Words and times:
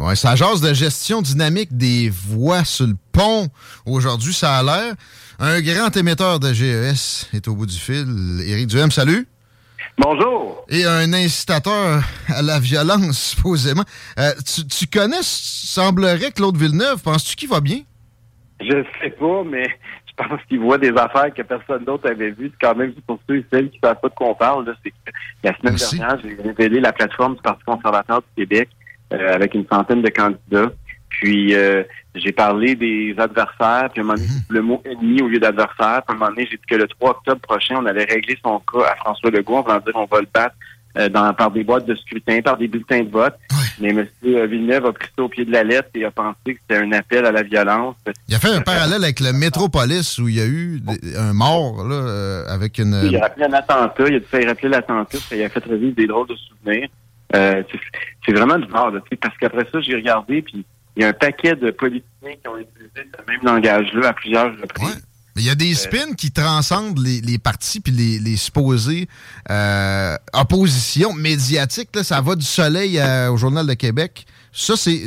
Ouais, 0.00 0.16
ça 0.16 0.34
jase 0.34 0.60
de 0.60 0.74
gestion 0.74 1.22
dynamique 1.22 1.76
des 1.76 2.10
voies 2.10 2.64
sur 2.64 2.86
le 2.86 2.96
pont. 3.12 3.46
Aujourd'hui, 3.86 4.32
ça 4.34 4.56
a 4.58 4.62
l'air. 4.62 4.94
Un 5.38 5.60
grand 5.60 5.96
émetteur 5.96 6.40
de 6.40 6.52
GES 6.52 7.28
est 7.32 7.46
au 7.46 7.54
bout 7.54 7.66
du 7.66 7.76
fil. 7.78 8.04
Éric 8.44 8.66
Duhem, 8.66 8.90
salut. 8.90 9.28
Bonjour. 9.96 10.66
Et 10.68 10.84
un 10.84 11.12
incitateur 11.12 12.02
à 12.28 12.42
la 12.42 12.58
violence, 12.58 13.18
supposément. 13.36 13.84
Euh, 14.18 14.32
tu, 14.44 14.66
tu 14.66 14.86
connais, 14.88 15.22
semblerait, 15.22 16.32
Claude 16.32 16.56
Villeneuve. 16.56 17.00
Penses-tu 17.00 17.36
qu'il 17.36 17.48
va 17.48 17.60
bien? 17.60 17.78
Je 18.60 18.84
sais 19.00 19.10
pas, 19.10 19.44
mais 19.44 19.64
je 20.06 20.12
pense 20.24 20.40
qu'il 20.48 20.58
voit 20.58 20.78
des 20.78 20.90
affaires 20.90 21.32
que 21.32 21.42
personne 21.42 21.84
d'autre 21.84 22.10
avait 22.10 22.32
vues. 22.32 22.50
C'est 22.52 22.66
quand 22.66 22.74
même 22.76 22.92
pour 23.06 23.20
ceux 23.28 23.36
et 23.36 23.46
celles 23.52 23.70
qui 23.70 23.78
ne 23.80 23.88
savent 23.88 24.00
pas 24.02 24.08
de 24.08 24.14
quoi 24.14 24.30
on 24.30 24.34
parle. 24.34 24.74
C'est 24.82 24.92
la 25.44 25.56
semaine 25.56 25.74
Merci. 25.74 25.98
dernière, 25.98 26.18
j'ai 26.20 26.36
révélé 26.42 26.80
la 26.80 26.92
plateforme 26.92 27.36
du 27.36 27.42
Parti 27.42 27.62
conservateur 27.64 28.20
du 28.22 28.44
Québec 28.44 28.68
avec 29.20 29.54
une 29.54 29.66
centaine 29.70 30.02
de 30.02 30.08
candidats. 30.10 30.72
Puis 31.08 31.54
euh, 31.54 31.84
j'ai 32.16 32.32
parlé 32.32 32.74
des 32.74 33.14
adversaires, 33.18 33.88
puis 33.92 34.00
à 34.00 34.02
un 34.02 34.06
moment 34.06 34.14
donné, 34.14 34.26
Mhm. 34.28 34.40
le 34.48 34.62
mot 34.62 34.82
ennemi 34.84 35.22
au 35.22 35.28
lieu 35.28 35.38
d'adversaire. 35.38 36.02
Puis 36.02 36.08
à 36.08 36.12
un 36.12 36.14
moment 36.14 36.30
donné, 36.30 36.48
j'ai 36.50 36.56
dit 36.56 36.62
que 36.68 36.74
le 36.74 36.88
3 36.88 37.10
octobre 37.10 37.40
prochain, 37.40 37.76
on 37.80 37.86
allait 37.86 38.04
régler 38.04 38.36
son 38.44 38.60
cas 38.60 38.86
à 38.92 38.96
François 38.96 39.30
Legault 39.30 39.56
en 39.58 39.62
voulant 39.62 39.78
dire 39.80 39.92
on 39.94 40.06
va 40.06 40.20
le 40.20 40.26
battre 40.34 40.56
euh, 40.96 41.08
dans, 41.08 41.32
par 41.34 41.50
des 41.50 41.62
boîtes 41.64 41.86
de 41.86 41.94
scrutin, 41.96 42.40
par 42.42 42.56
des 42.56 42.66
bulletins 42.68 43.02
de 43.02 43.10
vote. 43.10 43.34
Mais 43.80 43.88
M. 43.90 44.06
Villeneuve 44.22 44.86
a 44.86 44.92
pris 44.92 45.08
ça 45.16 45.22
au 45.24 45.28
pied 45.28 45.44
de 45.44 45.50
la 45.52 45.64
lettre 45.64 45.88
et 45.94 46.04
a 46.04 46.10
pensé 46.12 46.36
que 46.46 46.52
c'était 46.68 46.80
un 46.80 46.92
appel 46.92 47.26
à 47.26 47.32
la 47.32 47.42
violence. 47.42 47.96
Il 48.28 48.34
a 48.34 48.38
fait 48.38 48.48
un 48.54 48.60
parallèle 48.60 49.02
avec 49.02 49.18
le 49.20 49.32
Métropolis 49.32 50.18
où 50.18 50.28
il 50.28 50.36
y 50.36 50.40
a 50.40 50.46
eu 50.46 50.80
des- 50.80 51.16
un 51.16 51.32
mort 51.32 51.84
là, 51.86 51.94
euh, 51.96 52.44
avec 52.48 52.78
une. 52.78 53.00
Il 53.04 53.16
a 53.16 53.20
rappelé 53.22 53.46
un 53.46 53.52
attentat, 53.52 54.04
il 54.08 54.14
a 54.16 54.18
dû 54.20 54.26
faire 54.26 54.46
rappeler 54.46 54.68
l'attentat, 54.68 55.18
il 55.32 55.42
a 55.42 55.48
fait 55.48 55.64
revivre 55.64 55.94
des 55.96 56.06
drôles 56.06 56.28
de 56.28 56.36
souvenirs. 56.36 56.88
Euh, 57.34 57.62
c'est- 58.26 58.32
vraiment 58.32 58.58
du 58.58 58.68
genre, 58.70 58.90
là, 58.90 59.00
parce 59.20 59.36
qu'après 59.38 59.66
ça, 59.72 59.80
j'ai 59.80 59.94
regardé, 59.96 60.40
puis 60.42 60.64
il 60.96 61.02
y 61.02 61.04
a 61.04 61.08
un 61.08 61.12
paquet 61.12 61.54
de 61.56 61.70
politiciens 61.70 62.36
qui 62.40 62.48
ont 62.48 62.56
utilisé 62.56 62.90
ce 63.18 63.30
même 63.30 63.40
langage-là 63.42 64.08
à 64.08 64.12
plusieurs 64.12 64.52
reprises. 64.60 64.88
Ouais. 64.88 64.94
Mais 65.36 65.42
il 65.42 65.46
y 65.46 65.50
a 65.50 65.56
des 65.56 65.74
spins 65.74 66.12
qui 66.16 66.30
transcendent 66.30 66.98
les, 66.98 67.20
les 67.20 67.38
partis 67.38 67.80
puis 67.80 67.92
les, 67.92 68.20
les 68.20 68.36
supposées 68.36 69.08
euh, 69.50 70.16
oppositions 70.32 71.12
médiatiques. 71.12 71.88
Là, 71.96 72.04
ça 72.04 72.20
va 72.20 72.36
du 72.36 72.44
soleil 72.46 73.00
à- 73.00 73.32
au 73.32 73.36
Journal 73.36 73.66
de 73.66 73.74
Québec. 73.74 74.26
Ça, 74.52 74.76
c'est 74.76 75.02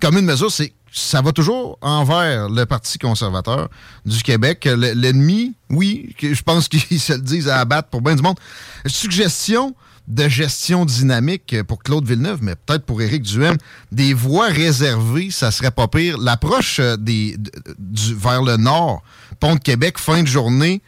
comme 0.00 0.16
une 0.16 0.26
mesure, 0.26 0.52
c'est 0.52 0.72
ça 0.92 1.22
va 1.22 1.32
toujours 1.32 1.78
envers 1.82 2.48
le 2.48 2.64
Parti 2.66 2.98
conservateur 2.98 3.68
du 4.06 4.22
Québec. 4.22 4.64
Le- 4.64 4.92
L'ennemi, 4.94 5.54
oui, 5.70 6.14
je 6.20 6.42
pense 6.42 6.68
qu'ils 6.68 7.00
se 7.00 7.12
le 7.14 7.20
disent 7.20 7.48
à 7.48 7.58
abattre 7.58 7.88
pour 7.88 8.02
bien 8.02 8.14
du 8.14 8.22
monde. 8.22 8.38
Suggestion 8.86 9.74
de 10.08 10.28
gestion 10.28 10.84
dynamique 10.84 11.62
pour 11.64 11.82
Claude 11.82 12.06
Villeneuve, 12.06 12.40
mais 12.42 12.54
peut-être 12.56 12.84
pour 12.84 13.00
Éric 13.00 13.22
Duhem, 13.22 13.56
des 13.92 14.14
voies 14.14 14.48
réservées, 14.48 15.30
ça 15.30 15.50
serait 15.50 15.70
pas 15.70 15.88
pire. 15.88 16.18
L'approche 16.18 16.80
euh, 16.80 16.96
des 16.96 17.36
du 17.78 18.14
vers 18.14 18.42
le 18.42 18.56
nord, 18.56 19.02
pont 19.38 19.54
de 19.54 19.60
Québec, 19.60 19.98
fin 19.98 20.22
de 20.22 20.28
journée, 20.28 20.82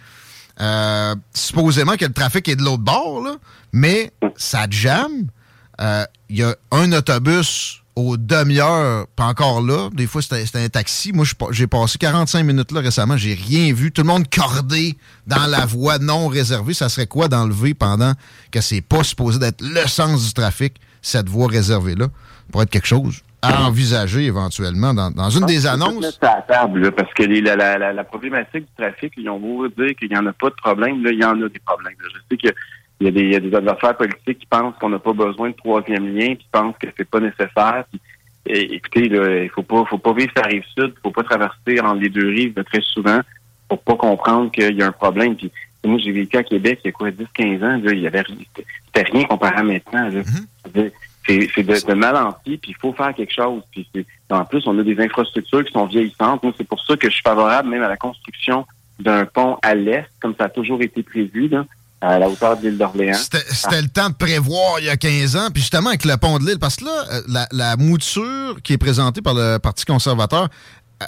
euh, 0.61 1.15
supposément 1.35 1.97
que 1.97 2.05
le 2.05 2.13
trafic 2.13 2.49
est 2.49 2.57
de 2.57 2.63
l'autre 2.63 2.83
bord, 2.83 3.27
mais 3.73 4.13
ça 4.37 4.67
jamme. 4.69 5.29
Euh, 5.81 6.05
Il 6.29 6.39
y 6.39 6.43
a 6.43 6.55
un 6.71 6.93
autobus 6.93 7.82
aux 7.95 8.17
demi-heures, 8.17 9.07
pas 9.17 9.25
encore 9.25 9.61
là. 9.63 9.89
Des 9.93 10.07
fois, 10.07 10.23
c'était 10.23 10.59
un 10.59 10.69
taxi. 10.69 11.13
Moi, 11.13 11.25
j'ai 11.51 11.67
passé 11.67 11.99
45 11.99 12.43
minutes 12.45 12.73
là 12.73 12.81
récemment. 12.81 13.17
J'ai 13.17 13.35
rien 13.35 13.73
vu. 13.75 13.93
Tout 13.93 14.03
le 14.03 14.09
monde 14.09 14.29
cordé 14.29 14.97
dans 15.27 15.47
la 15.47 15.67
voie 15.67 15.99
non 15.99 16.29
réservée. 16.29 16.75
Ça 16.75 16.89
serait 16.89 17.07
quoi 17.07 17.29
d'enlever 17.29 17.75
pendant 17.75 18.13
que 18.51 18.61
c'est 18.61 18.81
pas 18.81 19.03
supposé 19.05 19.39
d'être 19.39 19.61
le 19.63 19.87
sens 19.89 20.27
du 20.27 20.33
trafic, 20.33 20.75
cette 21.03 21.29
voie 21.29 21.49
réservée-là? 21.49 22.07
Pour 22.51 22.63
être 22.63 22.71
quelque 22.71 22.87
chose 22.89 23.21
à 23.45 23.65
envisager 23.65 24.25
éventuellement 24.25 24.95
dans, 24.95 25.11
dans 25.11 25.29
une 25.31 25.47
des 25.47 25.57
Faut 25.57 25.63
tout 25.63 25.69
annonces. 25.69 26.19
à 26.23 26.27
la 26.37 26.43
table, 26.43 26.81
là, 26.81 26.93
parce 26.93 27.13
que 27.15 27.25
les- 27.25 27.41
la, 27.41 27.57
la, 27.57 27.77
la, 27.77 27.93
la 27.93 28.05
problématique 28.05 28.67
du 28.67 28.73
trafic, 28.79 29.13
ils 29.17 29.29
ont 29.29 29.41
beau 29.41 29.67
dire 29.69 29.97
qu'il 29.99 30.11
n'y 30.11 30.17
en 30.17 30.25
a 30.27 30.33
pas 30.33 30.51
de 30.51 30.55
problème, 30.55 31.03
là, 31.03 31.11
il 31.11 31.19
y 31.19 31.25
en 31.25 31.33
a 31.43 31.49
des 31.49 31.59
problèmes. 31.59 31.95
là. 32.01 32.09
Je 32.15 32.19
sais 32.31 32.37
qu'il 33.03 33.05
y 33.05 33.09
a 33.09 33.11
des, 33.11 33.21
il 33.23 33.33
y 33.33 33.37
a 33.37 33.41
des 33.41 33.55
adversaires 33.55 33.97
politiques 33.97 34.39
qui 34.41 34.47
pensent 34.47 34.75
qu'on 34.81 34.89
n'a 34.91 34.99
pas 34.99 35.13
besoin 35.13 35.51
de 35.51 35.55
troisième 35.57 36.15
lien, 36.17 36.35
qui 36.35 36.47
pensent 36.51 36.77
que 36.79 36.89
c'est 36.97 37.09
pas 37.09 37.21
nécessaire. 37.21 37.85
Puis, 37.91 38.01
et- 38.47 38.75
écoutez, 38.75 39.07
il 39.07 39.51
faut 39.51 39.63
pas, 39.63 39.85
faut 39.85 39.99
pas 39.99 40.13
vivre 40.13 40.31
sur 40.35 40.43
la 40.43 40.49
rive 40.49 40.65
sud, 40.77 40.93
il 40.97 41.01
faut 41.03 41.11
pas 41.11 41.23
traverser 41.25 41.81
entre 41.81 42.01
les 42.01 42.09
deux 42.09 42.29
rives 42.29 42.63
très 42.65 42.81
souvent 42.83 43.21
pour 43.69 43.81
pas 43.83 43.97
comprendre 43.97 44.51
qu'il 44.51 44.77
y 44.77 44.83
a 44.83 44.87
un 44.87 44.93
problème. 44.93 45.37
Puis, 45.37 45.51
moi, 45.85 45.99
j'ai 45.99 46.13
vécu 46.13 46.37
à 46.37 46.43
Québec 46.45 46.81
il 46.85 46.89
y 46.89 46.91
a 46.91 46.93
quoi, 46.93 47.11
10, 47.11 47.27
15 47.35 47.63
ans, 47.63 47.81
là, 47.83 47.93
il 47.93 48.01
y 48.01 48.07
avait 48.07 48.21
rien- 48.21 48.37
c'était 48.55 48.67
c'était 48.95 49.11
rien 49.13 49.25
comparé 49.25 49.57
à 49.57 49.63
maintenant. 49.63 50.09
là. 50.09 50.21
Dire, 50.75 50.91
C'est 51.27 51.63
de, 51.63 51.87
de 51.89 51.95
mal 51.95 52.17
en 52.17 52.33
pis, 52.33 52.57
puis 52.57 52.73
il 52.73 52.77
faut 52.77 52.93
faire 52.93 53.15
quelque 53.15 53.33
chose. 53.33 53.63
Puis 53.71 53.87
en 54.31 54.45
plus, 54.45 54.63
on 54.67 54.77
a 54.79 54.83
des 54.83 54.99
infrastructures 55.01 55.65
qui 55.65 55.73
sont 55.73 55.87
vieillissantes. 55.87 56.43
Moi, 56.43 56.53
c'est 56.59 56.67
pour 56.67 56.81
ça 56.85 56.97
que 56.97 57.09
je 57.09 57.13
suis 57.15 57.23
favorable 57.23 57.69
même 57.69 57.83
à 57.85 57.89
la 57.89 57.97
construction 57.97 58.67
d'un 58.99 59.25
pont 59.25 59.57
à 59.63 59.75
l'est, 59.77 60.05
comme 60.21 60.35
ça 60.37 60.45
a 60.45 60.49
toujours 60.49 60.83
été 60.83 61.03
prévu, 61.05 61.47
là, 61.49 61.65
à 62.03 62.19
la 62.19 62.29
hauteur 62.29 62.57
de 62.57 62.69
l'île 62.69 62.79
d'Orléans. 62.79 63.17
C'était 63.17 63.81
le 63.81 63.89
temps 63.89 64.11
de 64.11 64.15
prévoir 64.15 64.81
il 64.81 64.87
y 64.87 64.89
a 64.89 64.97
15 64.97 65.37
ans, 65.37 65.49
puis 65.53 65.63
justement 65.63 65.91
avec 65.91 66.05
le 66.05 66.17
pont 66.17 66.39
de 66.39 66.47
l'île, 66.47 66.59
parce 66.59 66.77
que 66.77 66.85
là, 66.85 67.05
euh, 67.13 67.23
la, 67.29 67.49
la 67.53 67.77
mouture 67.77 68.57
qui 68.63 68.73
est 68.73 68.79
présentée 68.79 69.23
par 69.23 69.35
le 69.35 69.59
Parti 69.59 69.85
conservateur 69.85 70.49
euh, 71.03 71.07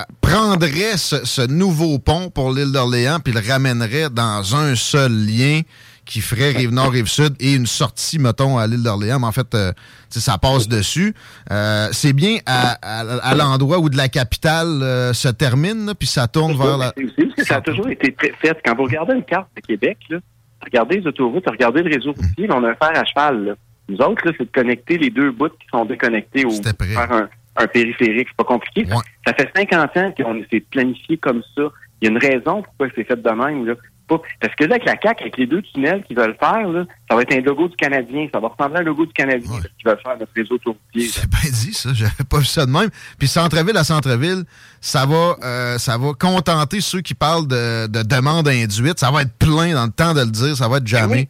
euh, 0.00 0.02
prendrait 0.20 0.96
ce, 0.96 1.24
ce 1.24 1.42
nouveau 1.42 1.98
pont 2.00 2.30
pour 2.30 2.52
l'île 2.52 2.72
d'Orléans, 2.72 3.20
puis 3.20 3.32
le 3.32 3.40
ramènerait 3.40 4.10
dans 4.10 4.56
un 4.56 4.74
seul 4.74 5.12
lien 5.12 5.60
qui 6.04 6.20
ferait 6.20 6.50
Rive-Nord, 6.50 6.90
Rive-Sud 6.92 7.34
et 7.40 7.54
une 7.54 7.66
sortie, 7.66 8.18
mettons, 8.18 8.58
à 8.58 8.66
l'île 8.66 8.82
d'Orléans. 8.82 9.18
Mais 9.20 9.26
en 9.26 9.32
fait, 9.32 9.54
euh, 9.54 9.72
ça 10.10 10.38
passe 10.38 10.68
dessus. 10.68 11.14
Euh, 11.50 11.88
c'est 11.92 12.12
bien 12.12 12.38
à, 12.46 12.76
à- 12.82 13.18
à 13.18 13.34
l'endroit 13.34 13.78
où 13.78 13.88
de 13.88 13.96
la 13.96 14.08
capitale 14.08 14.82
euh, 14.82 15.12
se 15.12 15.28
termine, 15.28 15.86
là, 15.86 15.94
puis 15.94 16.06
ça 16.08 16.28
tourne 16.28 16.56
vers 16.56 16.76
la... 16.78 16.92
C'est 16.96 17.04
aussi 17.04 17.14
parce 17.26 17.34
que 17.34 17.44
ça 17.44 17.56
a 17.56 17.60
toujours 17.60 17.88
été 17.88 18.14
fait. 18.40 18.56
Quand 18.64 18.76
vous 18.76 18.84
regardez 18.84 19.14
une 19.14 19.24
carte 19.24 19.48
de 19.56 19.60
Québec, 19.62 19.98
là, 20.10 20.18
regardez 20.62 20.98
les 21.00 21.06
autoroutes, 21.06 21.44
regardez 21.48 21.82
le 21.82 21.94
réseau 21.94 22.12
routier, 22.12 22.48
on 22.50 22.62
a 22.64 22.70
un 22.70 22.74
fer 22.74 22.92
à 22.94 23.04
cheval. 23.04 23.44
là. 23.44 23.54
Nous 23.88 23.98
autres, 23.98 24.22
c'est 24.38 24.44
de 24.44 24.50
connecter 24.52 24.96
les 24.98 25.10
deux 25.10 25.30
bouts 25.30 25.48
qui 25.48 25.66
sont 25.72 25.84
déconnectés 25.84 26.44
prêt. 26.78 26.88
faire 26.88 27.12
un, 27.12 27.28
un 27.56 27.66
périphérique. 27.66 28.28
C'est 28.30 28.36
pas 28.36 28.44
compliqué. 28.44 28.84
Ouais. 28.90 28.96
Ça 29.26 29.34
fait 29.34 29.50
50 29.54 29.96
ans 29.96 30.14
qu'on 30.16 30.42
s'est 30.50 30.60
planifié 30.70 31.18
comme 31.18 31.42
ça. 31.54 31.62
Il 32.00 32.06
y 32.06 32.08
a 32.08 32.10
une 32.10 32.18
raison 32.18 32.62
pourquoi 32.62 32.88
c'est 32.94 33.04
fait 33.04 33.20
de 33.22 33.30
même. 33.30 33.66
Là. 33.66 33.74
Pas- 34.06 34.20
Parce 34.40 34.54
que 34.54 34.64
là, 34.64 34.74
avec 34.76 34.84
la 34.84 34.96
CAQ, 35.02 35.22
avec 35.22 35.36
les 35.38 35.46
deux 35.46 35.62
tunnels 35.62 36.02
qu'ils 36.04 36.16
veulent 36.16 36.36
faire, 36.38 36.68
là, 36.68 36.84
ça 37.08 37.16
va 37.16 37.22
être 37.22 37.32
un 37.34 37.40
logo 37.40 37.68
du 37.68 37.76
Canadien. 37.76 38.28
Ça 38.32 38.38
va 38.40 38.48
ressembler 38.48 38.76
à 38.78 38.80
un 38.80 38.84
logo 38.84 39.06
du 39.06 39.12
Canadien 39.14 39.50
Ouais. 39.50 39.60
qu'ils 39.78 39.86
veulent 39.88 40.00
faire 40.02 40.18
notre 40.18 40.32
réseau 40.36 40.54
autoroutier. 40.56 41.08
C'est 41.08 41.28
bien 41.30 41.50
dit, 41.50 41.72
ça. 41.72 41.90
J'avais 41.94 42.24
pas 42.28 42.38
vu 42.38 42.44
ça 42.44 42.66
de 42.66 42.70
même. 42.70 42.90
Puis 43.18 43.28
centre-ville 43.28 43.76
à 43.76 43.84
centre-ville, 43.84 44.44
ça 44.80 45.06
va, 45.06 45.36
euh, 45.42 45.78
ça 45.78 45.96
va 45.96 46.12
contenter 46.18 46.80
ceux 46.82 47.00
qui 47.00 47.14
parlent 47.14 47.46
de, 47.48 47.86
de 47.86 48.02
demande 48.02 48.46
induite. 48.48 48.98
Ça 48.98 49.10
va 49.10 49.22
être 49.22 49.32
plein 49.38 49.72
dans 49.74 49.86
le 49.86 49.92
temps 49.92 50.12
de 50.12 50.20
le 50.20 50.30
dire. 50.30 50.54
Ça 50.56 50.68
va 50.68 50.76
être 50.78 50.86
jamais. 50.86 51.14
oui. 51.14 51.28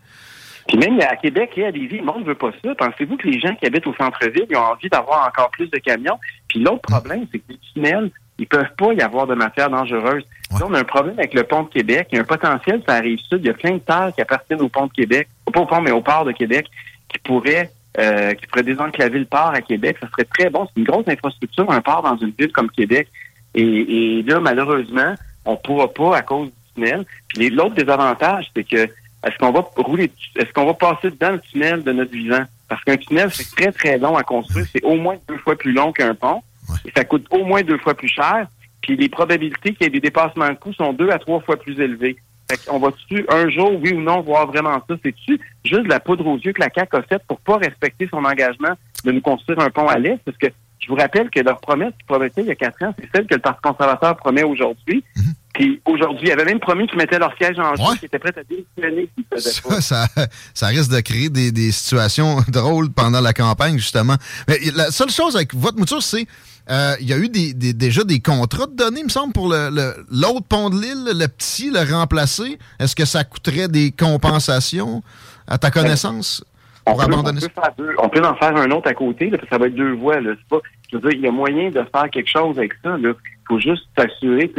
Puis 0.66 0.78
même 0.78 0.98
à 1.02 1.14
Québec 1.16 1.50
et 1.58 1.66
à 1.66 1.70
Lévis, 1.70 1.98
le 1.98 2.04
monde 2.06 2.22
ne 2.22 2.24
veut 2.28 2.34
pas 2.34 2.50
ça. 2.64 2.74
Pensez-vous 2.74 3.18
que 3.18 3.28
les 3.28 3.38
gens 3.38 3.54
qui 3.54 3.66
habitent 3.66 3.86
au 3.86 3.94
centre-ville, 3.96 4.46
ils 4.48 4.56
ont 4.56 4.60
envie 4.62 4.88
d'avoir 4.88 5.28
encore 5.28 5.50
plus 5.50 5.68
de 5.68 5.76
camions? 5.76 6.18
Puis 6.48 6.58
l'autre 6.60 6.80
problème, 6.80 7.26
c'est 7.30 7.38
que 7.40 7.44
les 7.50 7.58
tunnels, 7.74 8.10
ils 8.38 8.46
peuvent 8.46 8.72
pas 8.76 8.92
y 8.92 9.00
avoir 9.00 9.26
de 9.26 9.34
matière 9.34 9.70
dangereuse. 9.70 10.24
Ouais. 10.50 10.58
Là, 10.58 10.66
on 10.68 10.74
a 10.74 10.80
un 10.80 10.84
problème 10.84 11.18
avec 11.18 11.34
le 11.34 11.44
pont 11.44 11.62
de 11.62 11.68
Québec. 11.68 12.08
Il 12.10 12.16
y 12.16 12.18
a 12.18 12.22
un 12.22 12.24
potentiel, 12.24 12.82
ça 12.86 12.94
arrive 12.94 13.18
sud. 13.18 13.40
Il 13.40 13.46
y 13.46 13.50
a 13.50 13.54
plein 13.54 13.74
de 13.74 13.78
terres 13.78 14.12
qui 14.14 14.20
appartiennent 14.20 14.60
au 14.60 14.68
pont 14.68 14.86
de 14.86 14.92
Québec. 14.92 15.28
Pas 15.52 15.60
au 15.60 15.66
pont, 15.66 15.80
mais 15.80 15.92
au 15.92 16.00
port 16.00 16.24
de 16.24 16.32
Québec, 16.32 16.66
qui 17.08 17.18
pourrait 17.20 17.70
euh, 17.98 18.34
qui 18.34 18.46
pourrait 18.48 18.64
désenclaver 18.64 19.20
le 19.20 19.24
port 19.24 19.52
à 19.54 19.60
Québec. 19.60 19.98
Ça 20.00 20.08
serait 20.08 20.24
très 20.24 20.50
bon. 20.50 20.66
C'est 20.66 20.80
une 20.80 20.86
grosse 20.86 21.06
infrastructure, 21.06 21.70
un 21.70 21.80
port 21.80 22.02
dans 22.02 22.16
une 22.16 22.32
ville 22.36 22.50
comme 22.50 22.68
Québec. 22.70 23.06
Et, 23.54 24.18
et 24.18 24.22
là, 24.22 24.40
malheureusement, 24.40 25.14
on 25.44 25.56
pourra 25.56 25.86
pas 25.92 26.16
à 26.16 26.22
cause 26.22 26.48
du 26.48 26.74
tunnel. 26.74 27.04
Puis 27.28 27.50
l'autre 27.50 27.76
désavantage, 27.76 28.50
c'est 28.54 28.64
que 28.64 28.88
est-ce 29.26 29.38
qu'on 29.38 29.52
va 29.52 29.64
rouler, 29.76 30.10
est-ce 30.36 30.52
qu'on 30.52 30.66
va 30.66 30.74
passer 30.74 31.10
dans 31.12 31.32
le 31.32 31.40
tunnel 31.40 31.82
de 31.82 31.92
notre 31.92 32.10
vivant? 32.10 32.44
Parce 32.68 32.82
qu'un 32.82 32.96
tunnel, 32.96 33.30
c'est 33.30 33.48
très, 33.54 33.72
très 33.72 33.96
long 33.96 34.16
à 34.16 34.22
construire. 34.22 34.66
C'est 34.72 34.84
au 34.84 34.96
moins 34.96 35.16
deux 35.28 35.38
fois 35.38 35.56
plus 35.56 35.72
long 35.72 35.92
qu'un 35.92 36.14
pont. 36.14 36.42
Et 36.84 36.92
ça 36.96 37.04
coûte 37.04 37.26
au 37.30 37.44
moins 37.44 37.62
deux 37.62 37.78
fois 37.78 37.94
plus 37.94 38.08
cher. 38.08 38.46
Puis 38.80 38.96
les 38.96 39.08
probabilités 39.08 39.72
qu'il 39.72 39.84
y 39.84 39.86
ait 39.86 39.90
des 39.90 40.00
dépassements 40.00 40.48
de 40.48 40.54
coûts 40.54 40.74
sont 40.74 40.92
deux 40.92 41.10
à 41.10 41.18
trois 41.18 41.40
fois 41.40 41.56
plus 41.56 41.78
élevées. 41.80 42.16
Fait 42.50 42.60
on 42.70 42.78
va-tu 42.78 43.24
un 43.30 43.48
jour, 43.48 43.72
oui 43.80 43.94
ou 43.94 44.00
non, 44.02 44.20
voir 44.20 44.46
vraiment 44.46 44.82
ça? 44.86 44.94
C'est-tu 45.02 45.40
juste 45.64 45.86
la 45.86 46.00
poudre 46.00 46.26
aux 46.26 46.36
yeux 46.36 46.52
que 46.52 46.60
la 46.60 46.68
CAQ 46.74 46.96
a 46.96 47.02
faite 47.02 47.22
pour 47.26 47.40
pas 47.40 47.56
respecter 47.56 48.06
son 48.10 48.24
engagement 48.24 48.74
de 49.04 49.12
nous 49.12 49.22
construire 49.22 49.60
un 49.60 49.70
pont 49.70 49.88
à 49.88 49.98
l'Est? 49.98 50.20
Parce 50.24 50.36
que 50.36 50.48
je 50.84 50.88
vous 50.88 50.96
rappelle 50.96 51.30
que 51.30 51.40
leur 51.40 51.60
promesse 51.60 51.92
qu'ils 51.96 52.06
promettaient 52.06 52.42
il 52.42 52.48
y 52.48 52.50
a 52.50 52.54
quatre 52.54 52.82
ans, 52.82 52.94
c'est 52.98 53.08
celle 53.14 53.26
que 53.26 53.34
le 53.34 53.40
Parti 53.40 53.60
conservateur 53.62 54.16
promet 54.16 54.42
aujourd'hui. 54.42 55.02
Mhm. 55.16 55.34
Puis 55.54 55.80
aujourd'hui, 55.84 56.28
il 56.28 56.32
avait 56.32 56.44
même 56.44 56.58
promis 56.58 56.88
qu'ils 56.88 56.98
mettaient 56.98 57.18
leur 57.18 57.34
siège 57.36 57.58
en 57.58 57.76
jeu, 57.76 57.96
qu'ils 57.96 58.06
étaient 58.06 58.18
prêts 58.18 58.34
à 58.36 58.42
démissionner 58.42 59.08
ça, 59.36 59.80
ça, 59.80 60.06
ça, 60.52 60.66
risque 60.66 60.90
de 60.90 61.00
créer 61.00 61.28
des, 61.28 61.52
des, 61.52 61.70
situations 61.70 62.38
drôles 62.48 62.90
pendant 62.90 63.20
la 63.20 63.32
campagne, 63.32 63.78
justement. 63.78 64.16
Mais 64.48 64.58
la 64.74 64.90
seule 64.90 65.10
chose 65.10 65.36
avec 65.36 65.54
votre 65.54 65.78
mouture, 65.78 66.02
c'est 66.02 66.26
euh, 66.70 66.96
il 67.00 67.08
y 67.08 67.12
a 67.12 67.18
eu 67.18 67.28
des, 67.28 67.54
des, 67.54 67.72
déjà 67.72 68.02
des 68.02 68.20
contrats 68.20 68.66
de 68.66 68.74
données, 68.74 69.00
il 69.00 69.04
me 69.04 69.10
semble, 69.10 69.32
pour 69.32 69.48
l'autre 69.48 70.02
le, 70.10 70.40
pont 70.40 70.70
de 70.70 70.80
l'île, 70.80 71.18
le 71.18 71.26
petit, 71.28 71.70
le 71.70 71.88
remplacer. 71.94 72.58
Est-ce 72.80 72.96
que 72.96 73.04
ça 73.04 73.22
coûterait 73.22 73.68
des 73.68 73.92
compensations 73.92 75.02
à 75.46 75.58
ta 75.58 75.70
connaissance? 75.70 76.42
On 76.86 76.94
peut, 76.96 77.94
on 77.98 78.08
peut, 78.08 78.24
en 78.24 78.34
faire 78.34 78.56
un 78.56 78.70
autre 78.70 78.90
à 78.90 78.94
côté, 78.94 79.30
là, 79.30 79.38
ça 79.50 79.56
va 79.56 79.66
être 79.66 79.74
deux 79.74 79.94
voies. 79.94 80.20
Là. 80.20 80.32
Pas, 80.50 80.58
je 80.90 80.96
veux 80.98 81.08
dire, 81.08 81.18
il 81.18 81.24
y 81.24 81.26
a 81.26 81.30
moyen 81.30 81.70
de 81.70 81.82
faire 81.92 82.10
quelque 82.10 82.30
chose 82.30 82.58
avec 82.58 82.74
ça. 82.82 82.96
Il 82.98 83.14
faut 83.48 83.58
juste 83.58 83.86
s'assurer. 83.96 84.52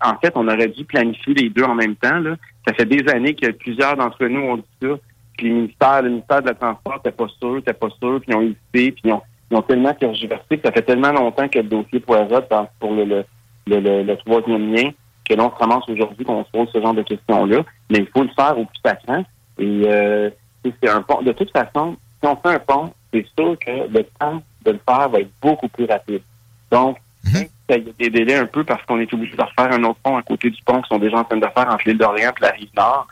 En 0.00 0.16
fait, 0.18 0.32
on 0.36 0.46
aurait 0.46 0.68
dû 0.68 0.84
planifier 0.84 1.34
les 1.34 1.48
deux 1.50 1.64
en 1.64 1.74
même 1.74 1.96
temps. 1.96 2.20
Là. 2.20 2.36
Ça 2.68 2.74
fait 2.74 2.86
des 2.86 3.08
années 3.10 3.34
que 3.34 3.50
plusieurs 3.50 3.96
d'entre 3.96 4.24
nous 4.26 4.40
ont 4.40 4.56
dit 4.58 4.64
ça. 4.80 4.88
Puis 5.36 5.48
le 5.48 5.54
ministère, 5.54 6.02
le 6.02 6.10
ministère 6.10 6.42
de 6.42 6.48
la 6.48 6.54
Transport 6.54 6.96
n'était 6.96 7.16
pas 7.16 7.26
sûr, 7.40 7.54
n'était 7.54 7.72
pas 7.72 7.88
sûr, 8.00 8.20
puis 8.20 8.28
ils 8.28 8.36
ont 8.36 8.42
hésité, 8.42 8.92
puis 8.92 9.02
ils 9.04 9.12
ont, 9.12 9.22
ils 9.50 9.56
ont 9.56 9.62
tellement 9.62 9.94
tergiversé 9.94 10.58
que 10.58 10.60
ça 10.64 10.72
fait 10.72 10.82
tellement 10.82 11.12
longtemps 11.12 11.48
que 11.48 11.58
le 11.58 11.64
dossier 11.64 12.00
Poirot 12.00 12.42
pour 12.78 12.92
le, 12.92 13.04
le, 13.04 13.24
le, 13.66 14.02
le, 14.02 14.16
troisième 14.18 14.72
lien 14.74 14.90
que 15.28 15.34
l'on 15.34 15.50
se 15.50 15.56
ramasse 15.56 15.88
aujourd'hui 15.88 16.24
qu'on 16.24 16.44
se 16.44 16.50
pose 16.50 16.68
ce 16.72 16.80
genre 16.80 16.94
de 16.94 17.02
questions-là. 17.02 17.64
Mais 17.90 18.00
il 18.00 18.08
faut 18.14 18.22
le 18.22 18.30
faire 18.36 18.58
au 18.58 18.64
plus 18.64 18.80
sacrant. 18.84 19.24
Et 19.58 19.82
euh, 19.86 20.30
c'est 20.64 20.88
un 20.88 21.02
pont. 21.02 21.22
De 21.22 21.32
toute 21.32 21.50
façon, 21.50 21.96
si 22.20 22.28
on 22.28 22.36
fait 22.36 22.56
un 22.56 22.58
pont, 22.58 22.92
c'est 23.12 23.26
sûr 23.38 23.56
que 23.58 23.88
le 23.92 24.04
temps 24.18 24.42
de 24.64 24.72
le 24.72 24.80
faire 24.88 25.08
va 25.08 25.20
être 25.20 25.30
beaucoup 25.40 25.68
plus 25.68 25.86
rapide. 25.86 26.22
Donc, 26.70 26.98
mhm. 27.24 27.46
il 27.68 27.74
y 27.74 27.88
a 27.88 27.92
des 27.98 28.10
délais 28.10 28.36
un 28.36 28.46
peu 28.46 28.64
parce 28.64 28.84
qu'on 28.86 28.98
est 29.00 29.12
obligé 29.12 29.36
de 29.36 29.42
refaire 29.42 29.72
un 29.72 29.82
autre 29.84 29.98
pont 30.02 30.16
à 30.16 30.22
côté 30.22 30.50
du 30.50 30.62
pont 30.62 30.80
qui 30.82 30.88
sont 30.88 30.98
déjà 30.98 31.18
en 31.18 31.24
train 31.24 31.36
de 31.36 31.46
faire 31.46 31.68
entre 31.68 31.82
l'île 31.86 31.98
d'Orléans 31.98 32.32
et 32.38 32.42
la 32.42 32.50
rive 32.50 32.70
nord. 32.76 33.06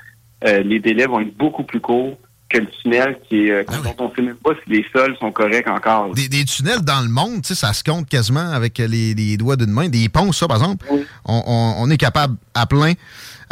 Euh, 0.46 0.62
les 0.62 0.80
délais 0.80 1.06
vont 1.06 1.20
être 1.20 1.36
beaucoup 1.36 1.64
plus 1.64 1.80
courts 1.80 2.16
que 2.48 2.58
le 2.58 2.66
tunnel 2.66 3.18
qui 3.28 3.46
est, 3.46 3.50
euh, 3.50 3.64
ah 3.68 3.76
dont 3.84 3.94
on 4.06 4.08
ne 4.08 4.14
sait 4.14 4.22
même 4.22 4.36
pas 4.36 4.50
si 4.64 4.70
les 4.70 4.84
sols 4.92 5.16
sont 5.18 5.30
corrects 5.30 5.68
encore. 5.68 6.12
Des, 6.14 6.28
des 6.28 6.44
tunnels 6.44 6.80
dans 6.80 7.00
le 7.00 7.08
monde, 7.08 7.46
ça 7.46 7.72
se 7.72 7.84
compte 7.84 8.08
quasiment 8.08 8.50
avec 8.50 8.78
les, 8.78 9.14
les 9.14 9.36
doigts 9.36 9.56
d'une 9.56 9.70
main. 9.70 9.88
Des 9.88 10.08
ponts, 10.08 10.32
ça, 10.32 10.48
par 10.48 10.56
exemple, 10.56 10.84
on, 10.90 11.42
on, 11.46 11.74
on, 11.78 11.90
est 11.90 11.96
capable 11.96 12.36
à 12.54 12.66
plein. 12.66 12.94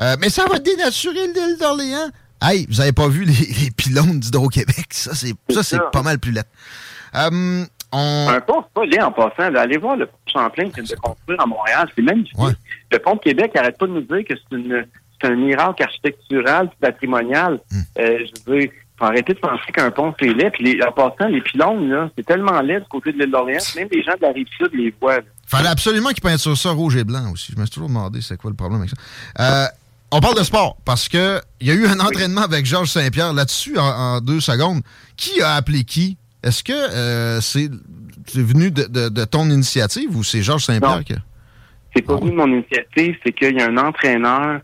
Euh, 0.00 0.16
mais 0.20 0.30
ça 0.30 0.46
va 0.46 0.58
dénaturer 0.58 1.26
l'île 1.28 1.56
d'Orléans. 1.60 2.08
Hey, 2.42 2.66
vous 2.68 2.80
avez 2.80 2.92
pas 2.92 3.08
vu 3.08 3.24
les, 3.24 3.32
les 3.64 3.70
pylônes 3.70 4.20
d'Hydro-Québec? 4.20 4.86
Ça, 4.90 5.14
c'est 5.14 5.34
ça, 5.50 5.62
c'est 5.62 5.80
pas 5.92 6.02
mal 6.02 6.18
plus 6.18 6.32
laid. 6.32 6.44
Euh, 7.14 7.64
on... 7.92 8.26
Un 8.28 8.40
pont, 8.40 8.62
c'est 8.62 8.74
pas 8.74 8.86
laid 8.86 9.02
en 9.02 9.12
passant. 9.12 9.54
Allez 9.54 9.78
voir 9.78 9.96
le 9.96 10.06
pont 10.06 10.18
Champlain 10.26 10.68
qui 10.70 10.80
vient 10.80 10.94
de 10.94 11.00
construire 11.00 11.40
à 11.40 11.46
Montréal. 11.46 11.88
C'est 11.96 12.02
magnifique. 12.02 12.36
Le 12.92 12.98
pont 12.98 13.14
de 13.14 13.20
Québec 13.20 13.52
n'arrête 13.54 13.78
pas 13.78 13.86
de 13.86 13.92
nous 13.92 14.02
dire 14.02 14.24
que 14.28 14.34
c'est 14.34 14.56
une 14.56 14.86
c'est 15.20 15.28
un 15.28 15.34
miracle 15.34 15.82
architectural 15.82 16.70
patrimonial. 16.80 17.60
Hmm. 17.72 17.80
Euh, 17.98 18.18
je 18.20 18.50
veux 18.50 18.60
dire, 18.60 18.70
faut 18.98 19.04
arrêter 19.04 19.34
de 19.34 19.38
penser 19.38 19.72
qu'un 19.72 19.90
pont, 19.90 20.14
c'est 20.18 20.32
laid. 20.32 20.50
Puis 20.50 20.64
les, 20.64 20.82
en 20.82 20.92
passant, 20.92 21.28
les 21.28 21.40
pylônes, 21.40 21.88
là, 21.88 22.10
c'est 22.16 22.24
tellement 22.24 22.60
laid 22.60 22.80
du 22.80 22.86
côté 22.86 23.12
de 23.12 23.18
l'île 23.18 23.30
d'Orléans, 23.30 23.58
même 23.76 23.88
les 23.90 24.02
gens 24.02 24.14
de 24.16 24.22
la 24.22 24.32
rive 24.32 24.46
sud 24.56 24.70
les 24.72 24.94
voient. 25.00 25.20
Fallait 25.46 25.68
absolument 25.68 26.10
qu'ils 26.10 26.22
peignent 26.22 26.38
sur 26.38 26.56
ça 26.56 26.70
rouge 26.70 26.96
et 26.96 27.04
blanc 27.04 27.32
aussi. 27.32 27.52
Je 27.54 27.60
me 27.60 27.64
suis 27.64 27.74
toujours 27.74 27.88
demandé 27.88 28.20
c'est 28.20 28.36
quoi 28.36 28.50
le 28.50 28.56
problème 28.56 28.80
avec 28.80 28.90
ça. 28.90 28.96
Euh, 29.40 29.66
on 30.10 30.20
parle 30.20 30.36
de 30.36 30.42
sport 30.42 30.76
parce 30.84 31.08
que 31.08 31.40
il 31.60 31.66
y 31.66 31.70
a 31.70 31.74
eu 31.74 31.86
un 31.86 32.00
entraînement 32.00 32.42
avec 32.42 32.64
Georges 32.64 32.88
Saint-Pierre 32.88 33.32
là-dessus 33.32 33.76
en, 33.78 34.20
deux 34.20 34.40
secondes. 34.40 34.82
Qui 35.16 35.40
a 35.42 35.54
appelé 35.54 35.84
qui? 35.84 36.16
Est-ce 36.42 36.62
que 36.62 36.72
euh, 36.72 37.40
c'est 37.40 37.68
venu 38.34 38.70
de, 38.70 39.24
ton 39.24 39.50
initiative 39.50 40.16
ou 40.16 40.22
c'est 40.22 40.42
Georges 40.42 40.64
Saint-Pierre 40.64 41.04
qui 41.04 41.14
C'est 41.94 42.02
pas 42.02 42.16
venu 42.16 42.30
de 42.30 42.36
mon 42.36 42.48
initiative, 42.48 43.16
c'est 43.24 43.32
qu'il 43.32 43.56
y 43.56 43.60
a 43.60 43.66
un 43.66 43.76
entraîneur 43.76 44.60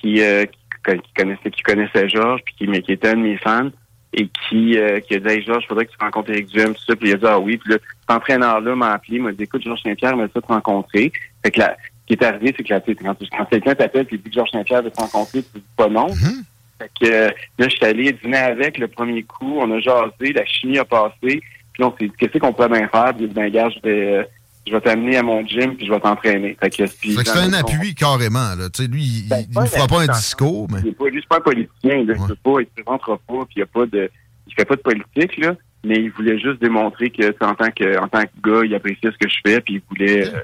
qui, 0.00 0.22
euh, 0.22 0.44
qui, 0.44 1.12
connaissait 1.16 1.50
qui 1.50 1.62
connaissait 1.62 2.08
Georges 2.08 2.40
puis 2.44 2.54
qui, 2.58 2.82
qui 2.82 2.92
était 2.92 3.08
un 3.08 3.16
de 3.16 3.22
mes 3.22 3.38
fans 3.38 3.70
et 4.12 4.28
qui, 4.48 4.78
euh, 4.78 5.00
qui 5.00 5.14
a 5.14 5.20
dit 5.20 5.28
hey, 5.28 5.44
Georges, 5.44 5.66
faudrait 5.68 5.86
que 5.86 5.90
tu 5.90 5.98
rencontres 6.00 6.30
Eric 6.30 6.46
Duhem, 6.48 6.74
tout 6.74 6.84
ça, 6.86 6.96
puis 6.96 7.10
il 7.10 7.14
a 7.14 7.16
dit 7.16 7.26
Ah 7.26 7.38
oui, 7.38 7.58
puis 7.58 7.74
là, 7.74 7.78
cet 8.00 8.10
entraîneur-là 8.10 8.74
m'a 8.74 8.92
appelé, 8.92 9.18
m'a 9.18 9.32
dit 9.32 9.42
Écoute, 9.42 9.62
Georges 9.62 9.82
Saint-Pierre 9.82 10.16
m'a 10.16 10.26
dit 10.26 10.32
te 10.32 10.40
rencontrer. 10.46 11.12
Fait 11.44 11.50
que 11.50 11.60
ce 11.60 11.66
qui 12.08 12.14
est 12.14 12.24
arrivé, 12.24 12.54
c'est 12.56 12.64
que 12.64 12.72
là, 12.72 12.80
quand, 12.80 13.16
quand 13.30 13.44
quelqu'un 13.44 13.74
t'appelle 13.74 14.06
et 14.10 14.16
dit 14.16 14.22
que 14.22 14.32
Georges 14.32 14.50
Saint-Pierre 14.50 14.82
veut 14.82 14.90
te 14.90 15.00
rencontrer, 15.00 15.42
tu 15.42 15.58
dis 15.58 15.64
pas 15.76 15.88
non. 15.88 16.06
Mm-hmm. 16.06 16.42
Fait 16.78 16.90
que 17.00 17.06
euh, 17.06 17.30
là, 17.58 17.68
je 17.68 17.76
suis 17.76 17.84
allé 17.84 18.12
dîner 18.12 18.38
avec 18.38 18.78
le 18.78 18.88
premier 18.88 19.22
coup, 19.24 19.58
on 19.58 19.70
a 19.70 19.80
jasé, 19.80 20.32
la 20.32 20.46
chimie 20.46 20.78
a 20.78 20.84
passé, 20.84 21.42
puis 21.72 21.82
on 21.82 21.94
s'est 21.96 22.06
dit 22.06 22.12
qu'est-ce 22.18 22.38
qu'on 22.38 22.52
pourrait 22.52 22.70
bien 22.70 22.88
faire, 22.88 23.12
puis 23.14 23.26
ben 23.26 23.50
gars, 23.50 23.68
je 23.68 23.80
vais 23.82 24.16
euh, 24.16 24.22
je 24.66 24.72
vais 24.72 24.80
t'amener 24.80 25.16
à 25.16 25.22
mon 25.22 25.46
gym 25.46 25.76
puis 25.76 25.86
je 25.86 25.92
vais 25.92 26.00
t'entraîner. 26.00 26.56
Fait 26.60 26.70
que, 26.70 26.86
c'est 26.86 27.30
un 27.30 27.52
appui 27.52 27.94
carrément. 27.94 28.54
Là. 28.54 28.68
Tu 28.70 28.82
sais, 28.82 28.88
lui, 28.88 29.02
il 29.02 29.24
ne 29.24 29.54
ben, 29.54 29.66
fera 29.66 29.86
pas 29.86 30.02
un 30.02 30.06
discours. 30.06 30.68
Mais... 30.70 30.80
Il 30.84 30.94
pas, 30.94 31.04
pas 31.28 31.36
un 31.36 31.40
politicien. 31.40 31.94
Il 31.96 32.06
ne 32.06 32.14
pas, 32.14 32.60
il 32.60 32.66
se 32.66 32.82
présentera 32.82 33.18
pas, 33.26 33.44
puis 33.46 33.54
il 33.56 33.60
ne 33.60 33.64
pas 33.64 33.86
de. 33.86 34.10
Il 34.46 34.54
fait 34.54 34.64
pas 34.64 34.76
de 34.76 34.80
politique, 34.80 35.36
là, 35.38 35.54
mais 35.84 35.96
il 35.96 36.10
voulait 36.10 36.38
juste 36.38 36.60
démontrer 36.60 37.10
que 37.10 37.34
en 37.44 37.54
tant 37.54 37.70
que 37.70 37.98
en 37.98 38.08
tant 38.08 38.22
que 38.22 38.40
gars, 38.42 38.64
il 38.64 38.74
appréciait 38.74 39.10
ce 39.10 39.18
que 39.18 39.28
je 39.28 39.36
fais, 39.44 39.60
puis 39.60 39.74
il 39.74 39.82
voulait. 39.88 40.26
Euh, 40.26 40.40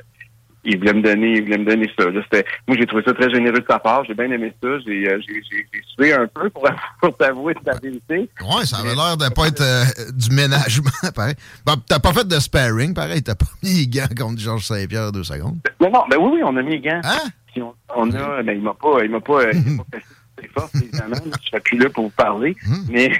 il 0.64 0.78
voulait 0.78 0.94
me 0.94 1.02
donner, 1.02 1.32
il 1.32 1.44
voulait 1.44 1.58
me 1.58 1.64
donner 1.64 1.90
ça. 1.98 2.04
moi, 2.66 2.76
j'ai 2.78 2.86
trouvé 2.86 3.02
ça 3.04 3.12
très 3.12 3.30
généreux 3.30 3.60
de 3.60 3.66
sa 3.68 3.78
part. 3.78 4.04
J'ai 4.04 4.14
bien 4.14 4.30
aimé 4.30 4.52
ça. 4.62 4.68
J'ai, 4.86 5.08
euh, 5.08 5.20
j'ai, 5.26 5.66
sué 5.94 6.12
un 6.12 6.26
peu 6.26 6.48
pour, 6.50 6.66
pour 7.00 7.16
t'avouer 7.16 7.54
la 7.64 7.74
vérité. 7.74 8.28
Oui, 8.40 8.66
ça 8.66 8.78
avait 8.78 8.94
l'air 8.94 9.16
de 9.16 9.32
pas 9.32 9.48
être 9.48 9.60
euh, 9.60 9.84
du 10.12 10.34
ménagement, 10.34 10.90
pareil. 11.14 11.34
Bon, 11.66 11.74
t'as 11.86 11.98
pas 11.98 12.12
fait 12.12 12.26
de 12.26 12.38
sparring, 12.38 12.94
pareil. 12.94 13.22
T'as 13.22 13.34
pas 13.34 13.46
mis 13.62 13.70
les 13.70 13.86
gants 13.86 14.08
contre 14.16 14.40
Georges 14.40 14.64
Saint-Pierre 14.64 15.12
deux 15.12 15.24
secondes. 15.24 15.58
Non, 15.80 15.90
non, 15.90 16.04
ben 16.10 16.16
oui, 16.18 16.30
oui, 16.34 16.40
on 16.44 16.56
a 16.56 16.62
mis 16.62 16.72
les 16.72 16.80
gants. 16.80 17.00
Hein? 17.04 17.62
on, 17.94 18.10
a, 18.12 18.42
ben, 18.42 18.56
il 18.56 18.62
m'a 18.62 18.74
pas, 18.74 19.04
il 19.04 19.10
m'a 19.10 19.20
pas, 19.20 19.52
il 19.52 19.76
m'a 19.76 19.84
pas 19.84 19.98
fait 20.40 20.48
fort, 20.54 20.70
évidemment. 20.74 21.16
Je 21.42 21.48
serais 21.48 21.60
plus 21.60 21.78
là 21.78 21.90
pour 21.90 22.04
vous 22.04 22.10
parler. 22.10 22.56
Hum. 22.66 22.86
Mais, 22.88 23.12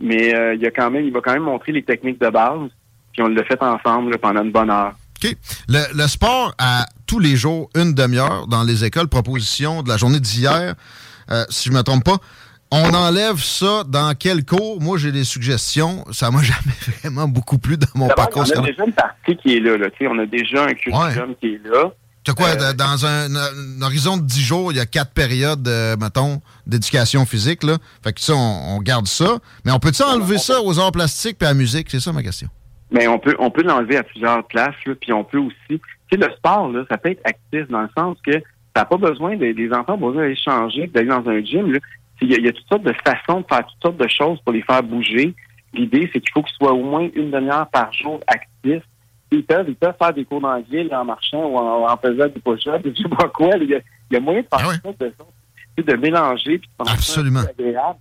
mais, 0.00 0.34
euh, 0.34 0.54
il 0.54 0.66
a 0.66 0.70
quand 0.70 0.90
même, 0.90 1.04
il 1.04 1.12
va 1.12 1.20
quand 1.20 1.32
même 1.32 1.42
montrer 1.42 1.72
les 1.72 1.82
techniques 1.82 2.20
de 2.20 2.28
base. 2.28 2.70
Puis 3.12 3.22
on 3.22 3.28
l'a 3.28 3.44
fait 3.44 3.62
ensemble 3.62 4.18
pendant 4.18 4.42
une 4.42 4.52
bonne 4.52 4.70
heure. 4.70 4.94
OK. 5.22 5.36
Le, 5.68 6.06
sport 6.06 6.54
à 6.58 6.86
tous 7.06 7.18
les 7.18 7.36
jours, 7.36 7.70
une 7.74 7.94
demi-heure 7.94 8.46
dans 8.46 8.62
les 8.62 8.84
écoles, 8.84 9.08
proposition 9.08 9.82
de 9.82 9.88
la 9.88 9.96
journée 9.96 10.20
d'hier, 10.20 10.74
euh, 11.30 11.44
si 11.48 11.68
je 11.68 11.74
me 11.74 11.82
trompe 11.82 12.04
pas. 12.04 12.18
On 12.70 12.92
enlève 12.92 13.38
ça 13.38 13.82
dans 13.88 14.14
quel 14.14 14.44
cours? 14.44 14.80
Moi, 14.80 14.98
j'ai 14.98 15.10
des 15.10 15.24
suggestions. 15.24 16.04
Ça 16.12 16.30
m'a 16.30 16.42
jamais 16.42 16.76
vraiment 17.00 17.26
beaucoup 17.26 17.58
plu 17.58 17.76
dans 17.78 17.86
mon 17.94 18.08
parcours. 18.08 18.44
On 18.46 18.62
a 18.62 18.66
déjà 18.66 18.84
une 18.84 18.92
partie 18.92 19.36
qui 19.36 19.56
est 19.56 19.60
là. 19.60 19.78
là. 19.78 19.88
On 20.02 20.18
a 20.18 20.26
déjà 20.26 20.64
un 20.64 20.74
curriculum 20.74 21.34
qui 21.40 21.54
est 21.54 21.60
là. 21.64 21.90
Tu 22.24 22.34
quoi, 22.34 22.48
euh, 22.48 22.74
dans 22.74 23.06
un, 23.06 23.82
horizon 23.82 24.18
de 24.18 24.22
10 24.22 24.42
jours, 24.42 24.72
il 24.72 24.76
y 24.76 24.80
a 24.80 24.86
quatre 24.86 25.12
périodes, 25.12 25.66
euh, 25.66 25.96
mettons, 25.96 26.42
d'éducation 26.66 27.24
physique. 27.24 27.62
Là. 27.62 27.78
Fait 28.04 28.12
que 28.12 28.20
ça, 28.20 28.34
on, 28.34 28.78
garde 28.80 29.06
ça. 29.06 29.38
Mais 29.64 29.72
on 29.72 29.78
peut-tu 29.78 30.02
enlever 30.02 30.36
ça 30.36 30.60
aux 30.60 30.78
arts 30.78 30.92
plastiques 30.92 31.38
et 31.40 31.46
à 31.46 31.48
la 31.48 31.54
musique? 31.54 31.88
C'est 31.90 32.00
ça 32.00 32.12
ma 32.12 32.22
question. 32.22 32.50
Mais 32.90 33.06
on 33.06 33.18
peut 33.18 33.36
on 33.38 33.50
peut 33.50 33.62
l'enlever 33.62 33.96
à 33.96 34.02
plusieurs 34.02 34.44
places, 34.44 34.74
puis 35.00 35.12
on 35.12 35.24
peut 35.24 35.38
aussi. 35.38 35.54
Tu 35.68 35.80
sais, 36.12 36.16
le 36.16 36.32
sport, 36.34 36.68
là, 36.68 36.84
ça 36.90 36.96
peut 36.96 37.10
être 37.10 37.20
actif 37.24 37.68
dans 37.68 37.82
le 37.82 37.90
sens 37.96 38.16
que 38.24 38.42
n'a 38.78 38.84
pas 38.84 38.96
besoin 38.96 39.36
de, 39.36 39.52
des 39.52 39.72
enfants 39.72 39.94
ont 39.94 40.08
besoin 40.08 40.22
d'aller 40.22 40.36
changer, 40.36 40.86
d'aller 40.86 41.08
dans 41.08 41.28
un 41.28 41.42
gym. 41.42 41.72
Là. 41.72 41.78
Il, 42.20 42.30
y 42.30 42.48
a, 42.48 42.52
toutes 42.52 42.68
sortes 42.68 42.82
de 42.82 42.94
façons 43.04 43.40
de 43.40 43.46
faire 43.48 43.66
toutes 43.66 43.82
sortes 43.82 43.96
de 43.96 44.08
choses 44.08 44.40
pour 44.40 44.52
les 44.52 44.62
faire 44.62 44.82
bouger. 44.82 45.34
L'idée, 45.72 46.10
c'est 46.12 46.20
qu'il 46.20 46.30
faut 46.32 46.42
qu'ils 46.42 46.56
soient 46.56 46.72
au 46.72 46.82
moins 46.82 47.08
une 47.14 47.30
demi-heure 47.30 47.68
par 47.68 47.92
jour 47.92 48.20
actifs. 48.26 48.82
Ils 49.30 49.44
peuvent, 49.44 49.66
ils 49.68 49.76
peuvent 49.76 49.94
faire 50.00 50.12
des 50.12 50.24
cours 50.24 50.40
d'anglais 50.40 50.88
en 50.92 51.04
marchant 51.04 51.44
ou 51.44 51.58
en, 51.58 51.96
faisant 51.98 52.26
des 52.26 52.40
push-ups, 52.40 52.80
je 52.84 53.02
sais 53.02 53.08
pas 53.08 53.28
quoi. 53.28 53.50
Il 53.60 53.68
y 54.10 54.16
a, 54.16 54.20
moyen 54.20 54.40
de 54.40 54.46
faire 54.46 54.70
ah 54.70 54.74
ça, 54.82 55.06
de, 55.76 55.82
de 55.82 55.96
mélanger 55.96 56.58
puis 56.58 56.70
de 56.80 56.90
Absolument. 56.90 57.40
agréable. 57.40 57.98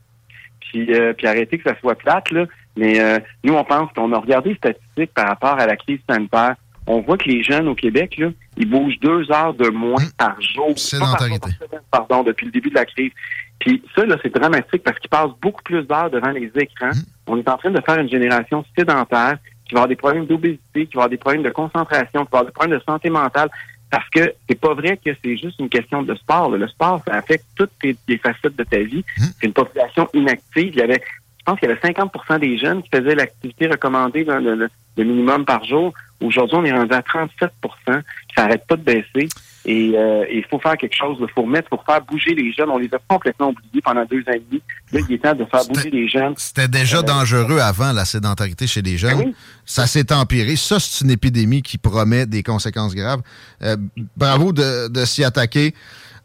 Puis, 0.70 0.94
euh, 0.94 1.14
puis 1.14 1.28
arrêter 1.28 1.58
que 1.58 1.70
ça 1.70 1.78
soit 1.80 1.96
plate, 1.96 2.32
là. 2.32 2.46
Mais 2.76 3.00
euh, 3.00 3.20
nous, 3.44 3.54
on 3.54 3.64
pense 3.64 3.92
qu'on 3.94 4.12
a 4.14 4.20
regardé 4.20 4.50
les 4.50 4.56
statistiques 4.56 5.14
par 5.14 5.28
rapport 5.28 5.60
à 5.60 5.66
la 5.66 5.76
crise 5.76 6.00
sanitaire. 6.10 6.56
On 6.86 7.02
voit 7.02 7.18
que 7.18 7.28
les 7.28 7.44
jeunes 7.44 7.68
au 7.68 7.76
Québec, 7.76 8.16
là, 8.18 8.30
ils 8.56 8.70
bougent 8.70 9.00
deux 9.02 9.30
heures 9.32 9.54
de 9.54 9.70
moins 9.70 10.02
mmh. 10.02 10.18
par 10.18 10.42
jour. 10.42 10.78
Sédentarité. 10.78 11.50
Pardon, 11.92 12.24
depuis 12.24 12.46
le 12.46 12.52
début 12.52 12.70
de 12.70 12.76
la 12.76 12.86
crise. 12.86 13.12
Puis 13.60 13.84
ça, 13.96 14.06
là, 14.06 14.16
c'est 14.22 14.34
dramatique 14.34 14.84
parce 14.84 14.98
qu'ils 15.00 15.10
passent 15.10 15.36
beaucoup 15.42 15.64
plus 15.64 15.84
d'heures 15.84 16.10
devant 16.10 16.30
les 16.30 16.52
écrans. 16.56 16.90
Mmh. 16.90 17.28
on 17.28 17.38
est 17.38 17.50
en 17.50 17.58
train 17.58 17.72
de 17.72 17.82
faire 17.82 18.00
une 18.00 18.10
génération 18.10 18.64
sédentaire 18.78 19.38
qui 19.68 19.74
va 19.74 19.82
avoir 19.82 19.90
des 19.90 19.96
problèmes 19.96 20.26
d'obésité, 20.26 20.86
qui 20.86 20.96
va 20.96 21.04
avoir 21.04 21.10
des 21.10 21.18
problèmes 21.18 21.44
de 21.44 21.50
concentration, 21.50 22.26
qui 22.26 22.32
va 22.32 22.40
avoir 22.40 22.46
des 22.46 22.52
problèmes 22.52 22.80
de 22.80 22.84
santé 22.86 23.10
mentale. 23.10 23.50
Parce 23.90 24.10
que 24.10 24.34
c'est 24.48 24.60
pas 24.60 24.74
vrai 24.74 24.98
que 24.98 25.12
c'est 25.24 25.38
juste 25.38 25.60
une 25.60 25.70
question 25.70 26.02
de 26.04 26.14
sport. 26.16 26.50
Le 26.50 26.68
sport, 26.68 27.02
ça 27.08 27.16
affecte 27.16 27.46
toutes 27.56 27.72
les, 27.84 28.18
facettes 28.18 28.56
de 28.56 28.64
ta 28.64 28.80
vie. 28.80 29.04
Mmh. 29.18 29.24
C'est 29.40 29.48
une 29.48 29.54
population 29.54 30.10
inactive. 30.14 30.74
Il 30.74 30.80
y 30.80 30.82
avait, 30.82 31.02
je 31.40 31.44
pense 31.46 31.60
qu'il 31.60 31.70
y 31.70 31.72
avait 31.72 31.80
50% 31.80 32.40
des 32.40 32.58
jeunes 32.58 32.84
qui 32.84 32.90
faisaient 32.90 33.16
l'activité 33.16 33.68
recommandée, 33.68 34.26
le, 34.26 34.70
le, 34.98 35.04
minimum 35.04 35.46
par 35.46 35.64
jour. 35.64 35.94
Aujourd'hui, 36.22 36.58
on 36.58 36.66
est 36.66 36.72
rendu 36.72 36.94
à 36.94 37.00
37% 37.00 37.50
Ça 37.86 38.02
n'arrête 38.38 38.66
pas 38.68 38.76
de 38.76 38.82
baisser. 38.82 39.30
Et 39.70 39.92
euh, 39.96 40.26
il 40.32 40.46
faut 40.50 40.60
faire 40.60 40.78
quelque 40.78 40.96
chose, 40.96 41.18
il 41.20 41.28
faut 41.36 41.42
remettre, 41.42 41.68
pour 41.68 41.84
faire 41.84 42.02
bouger 42.02 42.34
les 42.34 42.54
jeunes. 42.54 42.70
On 42.70 42.78
les 42.78 42.90
a 42.94 43.00
complètement 43.06 43.50
oubliés 43.50 43.82
pendant 43.84 44.06
deux 44.06 44.22
ans 44.22 44.34
et 44.34 44.40
demi. 44.50 44.64
Là, 44.94 45.02
il 45.08 45.16
est 45.16 45.22
temps 45.22 45.36
de 45.36 45.44
faire 45.44 45.66
bouger 45.66 45.90
les 45.90 46.08
jeunes. 46.08 46.34
C'était 46.38 46.70
déjà 46.70 47.00
euh, 47.00 47.04
dangereux 47.04 47.60
avant 47.60 47.92
la 47.92 48.06
sédentarité 48.06 48.66
chez 48.66 48.82
les 48.82 48.98
jeunes. 48.98 49.18
Ben 49.18 49.34
Ça 49.66 49.86
s'est 49.86 50.14
empiré. 50.14 50.56
Ça, 50.56 50.80
c'est 50.80 51.04
une 51.04 51.12
épidémie 51.12 51.62
qui 51.62 51.78
promet 51.78 52.26
des 52.26 52.44
conséquences 52.44 52.96
graves. 52.96 53.22
Euh, 53.62 53.76
bravo 54.16 54.54
de, 54.54 54.88
de 54.88 55.04
s'y 55.04 55.26
attaquer. 55.26 55.74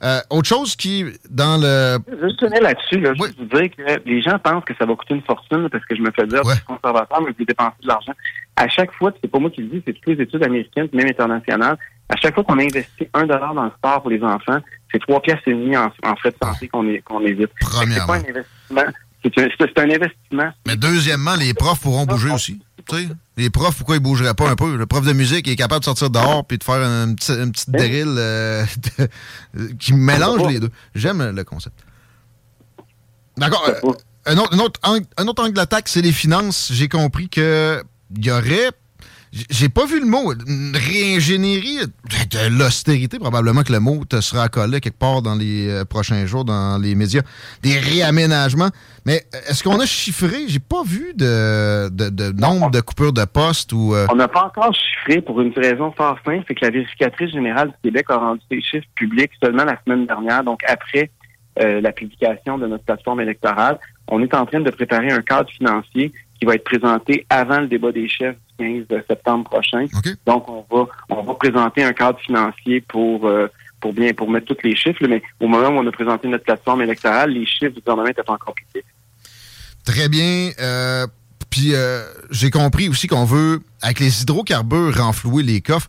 Euh, 0.02 0.20
autre 0.30 0.48
chose 0.48 0.74
qui, 0.74 1.04
dans 1.30 1.60
le... 1.60 1.98
Juste 2.20 2.40
tenir 2.40 2.60
là-dessus, 2.60 2.98
là, 2.98 3.12
je 3.14 3.22
vous 3.22 3.44
dire 3.44 3.70
que 3.70 4.08
les 4.08 4.20
gens 4.20 4.38
pensent 4.38 4.64
que 4.64 4.74
ça 4.76 4.84
va 4.84 4.96
coûter 4.96 5.14
une 5.14 5.22
fortune 5.22 5.68
parce 5.70 5.84
que 5.84 5.94
je 5.94 6.02
me 6.02 6.10
fais 6.10 6.26
dire, 6.26 6.44
ouais. 6.44 6.54
conservateur, 6.66 7.20
mais 7.20 7.32
vous 7.38 7.44
dépensez 7.44 7.76
de 7.82 7.88
l'argent. 7.88 8.12
À 8.56 8.68
chaque 8.68 8.92
fois, 8.92 9.12
c'est 9.22 9.30
pas 9.30 9.38
moi 9.38 9.50
qui 9.50 9.62
le 9.62 9.68
dis, 9.68 9.82
c'est 9.86 9.92
toutes 9.92 10.16
les 10.16 10.22
études 10.24 10.42
américaines, 10.42 10.88
même 10.92 11.06
internationales, 11.06 11.78
à 12.08 12.16
chaque 12.16 12.34
fois 12.34 12.44
qu'on 12.44 12.58
investit 12.58 13.08
un 13.14 13.26
dollar 13.26 13.54
dans 13.54 13.64
le 13.64 13.70
sport 13.70 14.02
pour 14.02 14.10
les 14.10 14.22
enfants, 14.22 14.58
c'est 14.90 14.98
trois 14.98 15.20
pièces 15.22 15.40
et 15.46 15.52
demie 15.52 15.76
en, 15.76 15.90
frais 16.16 16.30
de 16.30 16.36
santé 16.42 16.68
qu'on 16.68 16.84
qu'on 17.04 17.20
évite. 17.20 17.50
C'est 17.60 18.06
pas 18.06 18.16
un 18.16 18.18
investissement. 18.18 18.92
C'est 19.22 19.78
un, 19.78 19.90
investissement. 19.90 20.52
Mais 20.66 20.76
deuxièmement, 20.76 21.36
les 21.36 21.54
profs 21.54 21.80
pourront 21.80 22.06
bouger 22.06 22.30
aussi. 22.30 22.60
les 23.36 23.50
profs, 23.50 23.76
pourquoi 23.76 23.96
ils 23.96 24.02
bougeraient 24.02 24.34
pas 24.34 24.50
un 24.50 24.56
peu? 24.56 24.76
Le 24.76 24.86
prof 24.86 25.04
de 25.04 25.12
musique 25.12 25.46
est 25.46 25.56
capable 25.56 25.80
de 25.80 25.84
sortir 25.84 26.10
dehors 26.10 26.44
puis 26.44 26.58
de 26.58 26.64
faire 26.64 26.82
une, 26.82 27.14
petite 27.16 27.70
drill 27.70 28.14
euh, 28.18 28.64
qui 29.78 29.92
mélange 29.92 30.48
les 30.48 30.58
deux. 30.58 30.70
J'aime 30.94 31.30
le 31.30 31.44
concept. 31.44 31.76
D'accord. 33.36 33.64
Euh, 33.68 33.92
un, 34.26 34.36
autre, 34.38 34.50
un, 34.54 34.58
autre, 34.58 34.80
un 35.16 35.26
autre 35.26 35.42
angle 35.44 35.54
d'attaque, 35.54 35.88
c'est 35.88 36.02
les 36.02 36.12
finances. 36.12 36.70
J'ai 36.72 36.88
compris 36.88 37.28
qu'il 37.28 37.82
y 38.18 38.30
aurait 38.30 38.72
j'ai 39.32 39.68
pas 39.70 39.86
vu 39.86 39.98
le 39.98 40.06
mot. 40.06 40.32
réingénierie 40.74 41.86
de 41.86 42.58
l'austérité, 42.58 43.18
probablement 43.18 43.62
que 43.62 43.72
le 43.72 43.80
mot 43.80 44.04
te 44.04 44.20
sera 44.20 44.48
collé 44.48 44.80
quelque 44.80 44.98
part 44.98 45.22
dans 45.22 45.34
les 45.34 45.70
euh, 45.70 45.84
prochains 45.84 46.26
jours 46.26 46.44
dans 46.44 46.80
les 46.80 46.94
médias. 46.94 47.22
Des 47.62 47.78
réaménagements. 47.78 48.68
Mais 49.06 49.22
euh, 49.34 49.38
est-ce 49.48 49.62
qu'on 49.62 49.80
a 49.80 49.86
chiffré? 49.86 50.48
J'ai 50.48 50.58
pas 50.58 50.82
vu 50.84 51.14
de, 51.14 51.88
de, 51.88 52.32
nombre 52.32 52.70
de 52.70 52.80
coupures 52.80 53.12
de 53.12 53.24
postes 53.24 53.72
ou. 53.72 53.94
Euh, 53.94 54.06
On 54.10 54.16
n'a 54.16 54.28
pas 54.28 54.44
encore 54.44 54.74
chiffré 54.74 55.22
pour 55.22 55.40
une 55.40 55.52
raison 55.54 55.92
fort 55.92 56.18
simple, 56.24 56.44
c'est 56.46 56.54
que 56.54 56.64
la 56.64 56.70
vérificatrice 56.70 57.30
générale 57.30 57.68
du 57.68 57.74
Québec 57.84 58.06
a 58.10 58.16
rendu 58.16 58.42
ses 58.50 58.60
chiffres 58.60 58.88
publics 58.94 59.30
seulement 59.42 59.64
la 59.64 59.78
semaine 59.84 60.06
dernière, 60.06 60.44
donc 60.44 60.60
après 60.68 61.10
la 61.58 61.92
publication 61.92 62.56
de 62.56 62.66
notre 62.66 62.84
plateforme 62.84 63.20
électorale. 63.20 63.78
On 64.08 64.22
est 64.22 64.32
en 64.32 64.46
train 64.46 64.60
de 64.60 64.70
préparer 64.70 65.12
un 65.12 65.20
cadre 65.20 65.50
financier 65.50 66.10
qui 66.38 66.46
va 66.46 66.54
être 66.54 66.64
présenté 66.64 67.26
avant 67.28 67.60
le 67.60 67.66
débat 67.66 67.92
des 67.92 68.08
chefs 68.08 68.36
15 68.58 68.86
septembre 69.08 69.44
prochain. 69.48 69.86
Donc, 70.26 70.48
on 70.48 70.64
va, 70.70 70.86
on 71.10 71.22
va 71.22 71.34
présenter 71.34 71.82
un 71.84 71.92
cadre 71.92 72.18
financier 72.20 72.80
pour, 72.80 73.26
euh, 73.26 73.48
pour 73.80 73.92
bien, 73.92 74.12
pour 74.12 74.30
mettre 74.30 74.46
tous 74.46 74.62
les 74.62 74.76
chiffres. 74.76 75.06
Mais 75.06 75.22
au 75.40 75.48
moment 75.48 75.68
où 75.68 75.82
on 75.82 75.86
a 75.86 75.92
présenté 75.92 76.28
notre 76.28 76.44
plateforme 76.44 76.82
électorale, 76.82 77.30
les 77.30 77.46
chiffres 77.46 77.74
du 77.74 77.80
gouvernement 77.80 78.08
étaient 78.08 78.22
encore 78.28 78.54
publiés. 78.54 78.84
Très 79.84 80.08
bien. 80.08 80.50
Euh, 80.60 81.06
puis, 81.50 81.74
euh, 81.74 82.04
j'ai 82.30 82.50
compris 82.50 82.88
aussi 82.88 83.06
qu'on 83.06 83.24
veut, 83.24 83.60
avec 83.82 84.00
les 84.00 84.22
hydrocarbures, 84.22 84.96
renflouer 84.96 85.42
les 85.42 85.60
coffres. 85.60 85.88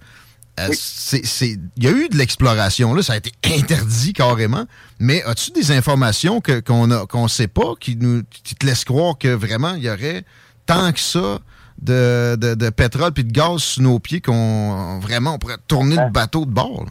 Il 0.57 1.59
y 1.77 1.87
a 1.87 1.91
eu 1.91 2.09
de 2.09 2.17
l'exploration, 2.17 2.93
là, 2.93 3.01
ça 3.01 3.13
a 3.13 3.17
été 3.17 3.31
interdit 3.57 4.13
carrément, 4.13 4.65
mais 4.99 5.23
as-tu 5.23 5.51
des 5.51 5.71
informations 5.71 6.41
qu'on 6.41 6.85
ne 6.85 7.05
qu'on 7.05 7.27
sait 7.27 7.47
pas 7.47 7.73
qui, 7.79 7.95
nous, 7.95 8.21
qui 8.29 8.53
te 8.53 8.65
laissent 8.65 8.85
croire 8.85 9.17
que 9.17 9.29
vraiment 9.29 9.73
il 9.73 9.83
y 9.83 9.89
aurait 9.89 10.23
tant 10.67 10.91
que 10.91 10.99
ça 10.99 11.39
de, 11.83 12.35
de, 12.35 12.69
pétrole 12.69 13.11
puis 13.11 13.23
de 13.23 13.31
gaz 13.31 13.61
sous 13.61 13.81
nos 13.81 13.99
pieds 13.99 14.21
qu'on 14.21 14.99
vraiment 14.99 15.35
on 15.35 15.37
pourrait 15.37 15.57
tourner 15.67 15.95
le 15.95 16.11
bateau 16.11 16.45
de 16.45 16.51
bord. 16.51 16.85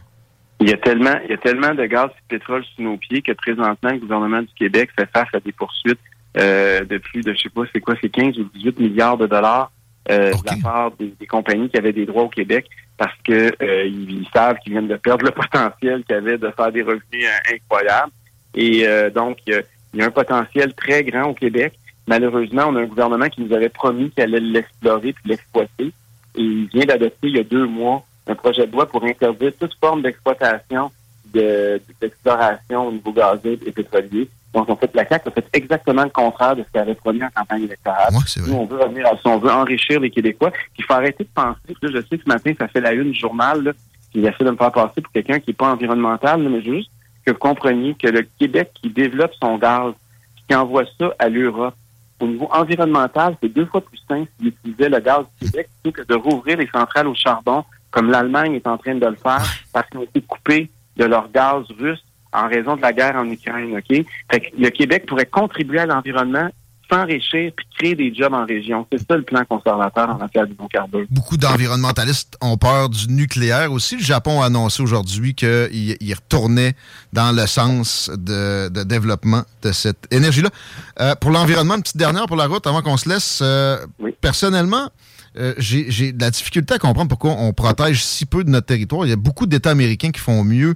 Il 0.61 0.68
y 0.68 0.72
a 0.72 0.76
tellement, 0.76 1.14
il 1.25 1.30
y 1.30 1.34
a 1.34 1.38
tellement 1.38 1.75
de 1.75 1.84
gaz 1.87 2.06
et 2.06 2.34
de 2.34 2.38
pétrole 2.38 2.64
sous 2.76 2.82
nos 2.82 2.96
pieds 2.96 3.22
que 3.22 3.32
présentement, 3.32 3.90
le 3.90 3.99
gouvernement 3.99 4.42
du 4.42 4.52
Québec 4.56 4.90
fait 4.96 5.08
face 5.12 5.28
à 5.34 5.40
des 5.40 5.52
poursuites 5.52 5.99
euh, 6.38 6.84
de 6.84 6.99
plus 6.99 7.22
de, 7.22 7.32
je 7.32 7.42
sais 7.42 7.49
pas, 7.49 7.62
c'est 7.72 7.80
quoi, 7.80 7.94
c'est 8.00 8.08
15 8.08 8.38
ou 8.38 8.44
18 8.54 8.78
milliards 8.78 9.18
de 9.18 9.26
dollars 9.26 9.72
euh, 10.11 10.32
de 10.32 10.46
la 10.46 10.56
part 10.61 10.90
des, 10.99 11.26
compagnies 11.28 11.68
qui 11.70 11.78
avaient 11.78 11.92
des 11.92 12.06
droits 12.06 12.25
au 12.25 12.28
Québec 12.28 12.66
parce 12.99 13.16
que 13.25 13.52
euh, 13.62 13.84
ils, 13.84 14.26
savent 14.34 14.56
qu'ils 14.58 14.72
viennent 14.72 14.88
de 14.88 14.96
perdre 14.96 15.25
le 15.26 15.30
potentiel 15.30 16.02
qu'ils 16.04 16.16
avaient 16.16 16.38
de 16.38 16.50
faire 16.56 16.72
des 16.72 16.82
revenus 16.82 17.25
euh, 17.25 17.54
incroyables. 17.54 18.11
Et 18.54 18.84
donc, 19.14 19.38
il 19.46 19.62
y 19.94 20.02
a 20.02 20.06
un 20.06 20.11
potentiel 20.11 20.75
très 20.75 21.02
grand 21.04 21.30
au 21.30 21.32
Québec. 21.32 21.72
Malheureusement, 22.06 22.64
on 22.68 22.76
a 22.76 22.80
un 22.80 22.87
gouvernement 22.87 23.28
qui 23.28 23.42
nous 23.42 23.54
avait 23.54 23.68
promis 23.68 24.11
qu'il 24.11 24.25
allait 24.25 24.40
l'explorer 24.40 25.11
et 25.11 25.28
l'exploiter. 25.28 25.92
Et 26.35 26.42
il 26.42 26.66
vient 26.68 26.85
d'adopter 26.85 27.28
il 27.28 27.37
y 27.37 27.40
a 27.40 27.44
deux 27.44 27.66
mois 27.66 28.04
un 28.26 28.35
projet 28.35 28.66
de 28.66 28.73
loi 28.73 28.87
pour 28.87 29.04
interdire 29.04 29.52
toute 29.59 29.75
forme 29.80 30.02
d'exploitation 30.02 30.90
d'exploration 31.32 32.88
au 32.88 32.92
niveau 32.92 33.12
gazier 33.12 33.59
et 33.64 33.73
pétrolier. 33.73 34.28
Donc, 34.52 34.68
en 34.68 34.76
fait, 34.76 34.90
la 34.94 35.09
CAQ 35.09 35.28
a 35.28 35.30
fait 35.30 35.49
exactement 35.54 36.04
le 36.04 36.11
contraire 36.11 36.54
de 36.54 36.62
ce 36.62 36.68
qu'elle 36.71 36.82
avait 36.82 36.94
promis 36.94 37.25
en 37.25 37.30
campagne 37.35 37.62
électorale. 37.62 38.12
Nous, 38.47 38.52
on 38.52 38.66
veut 38.66 38.78
revenir 38.78 39.06
à 39.06 39.12
on 39.25 39.38
veut 39.38 39.50
enrichir 39.50 39.99
les 40.00 40.11
Québécois. 40.11 40.52
Il 40.78 40.85
faut 40.85 40.92
arrêter 40.92 41.25
de 41.25 41.30
penser. 41.35 41.75
je 41.82 42.02
sais 42.02 42.18
que 42.18 42.25
ce 42.25 42.28
matin, 42.28 42.52
ça 42.59 42.68
fait 42.68 42.82
la 42.82 42.92
une 42.92 43.12
du 43.12 43.18
journal, 43.18 43.62
là, 43.62 43.73
qui 44.12 44.21
essaie 44.21 44.44
de 44.44 44.50
me 44.50 44.56
faire 44.56 44.73
passer 44.73 45.00
pour 45.00 45.11
quelqu'un 45.11 45.40
qui 45.40 45.50
n'est 45.50 45.54
pas 45.54 45.73
environnemental, 45.73 46.42
mais 46.42 46.61
juste 46.61 46.90
que 47.25 47.32
vous 47.32 47.38
compreniez 47.38 47.94
que 47.94 48.09
le 48.09 48.26
Québec 48.38 48.73
qui 48.75 48.90
développe 48.90 49.32
son 49.40 49.56
gaz, 49.56 49.94
qui 50.47 50.54
envoie 50.54 50.85
ça 50.99 51.14
à 51.18 51.30
l'Europe, 51.30 51.75
au 52.23 52.26
niveau 52.29 52.49
environnemental, 52.52 53.37
c'est 53.43 53.49
deux 53.49 53.67
fois 53.67 53.81
plus 53.81 53.99
simple 54.09 54.31
d'utiliser 54.38 54.88
le 54.88 55.00
gaz 55.00 55.25
du 55.41 55.50
Québec 55.50 55.69
plutôt 55.83 56.02
que 56.02 56.07
de 56.07 56.14
rouvrir 56.14 56.57
les 56.57 56.69
centrales 56.69 57.09
au 57.09 57.14
charbon, 57.14 57.64
comme 57.91 58.11
l'Allemagne 58.11 58.55
est 58.55 58.67
en 58.67 58.79
train 58.79 58.95
de 58.95 59.07
le 59.07 59.17
faire, 59.17 59.43
parce 59.73 59.88
qu'ils 59.91 59.99
ont 59.99 60.05
été 60.05 60.21
coupés 60.21 60.71
de 60.97 61.05
leur 61.05 61.31
gaz 61.33 61.64
russe 61.81 62.02
en 62.33 62.47
raison 62.49 62.76
de 62.76 62.83
la 62.83 62.93
guerre 62.93 63.17
en 63.17 63.29
Ukraine. 63.29 63.76
Fait 64.31 64.41
que 64.41 64.57
le 64.57 64.71
Québec 64.71 65.07
pourrait 65.07 65.26
contribuer 65.26 65.81
à 65.81 65.87
l'environnement 65.87 66.49
s'enrichir 66.92 67.52
puis 67.56 67.66
créer 67.78 67.94
des 67.94 68.14
jobs 68.14 68.34
en 68.34 68.44
région. 68.44 68.87
C'est 68.92 68.99
ça 69.06 69.16
le 69.16 69.22
plan 69.22 69.44
conservateur 69.44 70.11
en 70.11 70.18
matière 70.18 70.46
d'hydrocarbures. 70.46 71.06
Beaucoup 71.11 71.37
d'environnementalistes 71.37 72.37
ont 72.40 72.56
peur 72.56 72.88
du 72.88 73.08
nucléaire 73.08 73.72
aussi. 73.72 73.96
Le 73.96 74.02
Japon 74.02 74.42
a 74.42 74.46
annoncé 74.46 74.82
aujourd'hui 74.82 75.34
qu'il 75.34 76.14
retournait 76.14 76.75
dans 77.12 77.32
le 77.32 77.46
sens 77.46 78.11
de, 78.16 78.68
développement 78.84 79.42
de 79.62 79.72
cette 79.72 80.06
énergie-là. 80.11 80.50
Euh, 81.00 81.14
pour 81.14 81.30
l'environnement, 81.30 81.76
une 81.76 81.82
petite 81.82 81.96
dernière 81.96 82.26
pour 82.26 82.37
la 82.37 82.46
route 82.46 82.66
avant 82.66 82.82
qu'on 82.82 82.96
se 82.96 83.08
laisse. 83.08 83.40
Euh, 83.42 83.78
personnellement, 84.20 84.90
euh, 85.38 85.54
j'ai 85.58 86.12
de 86.12 86.20
la 86.20 86.30
difficulté 86.30 86.75
à 86.75 86.78
comprendre 86.78 87.08
pourquoi 87.08 87.32
on 87.32 87.52
protège 87.52 88.04
si 88.04 88.26
peu 88.26 88.44
de 88.44 88.50
notre 88.50 88.66
territoire. 88.66 89.06
Il 89.06 89.11
y 89.11 89.14
a 89.14 89.16
beaucoup 89.16 89.46
d'États 89.46 89.70
américains 89.70 90.11
qui 90.11 90.20
font 90.20 90.44
mieux 90.44 90.75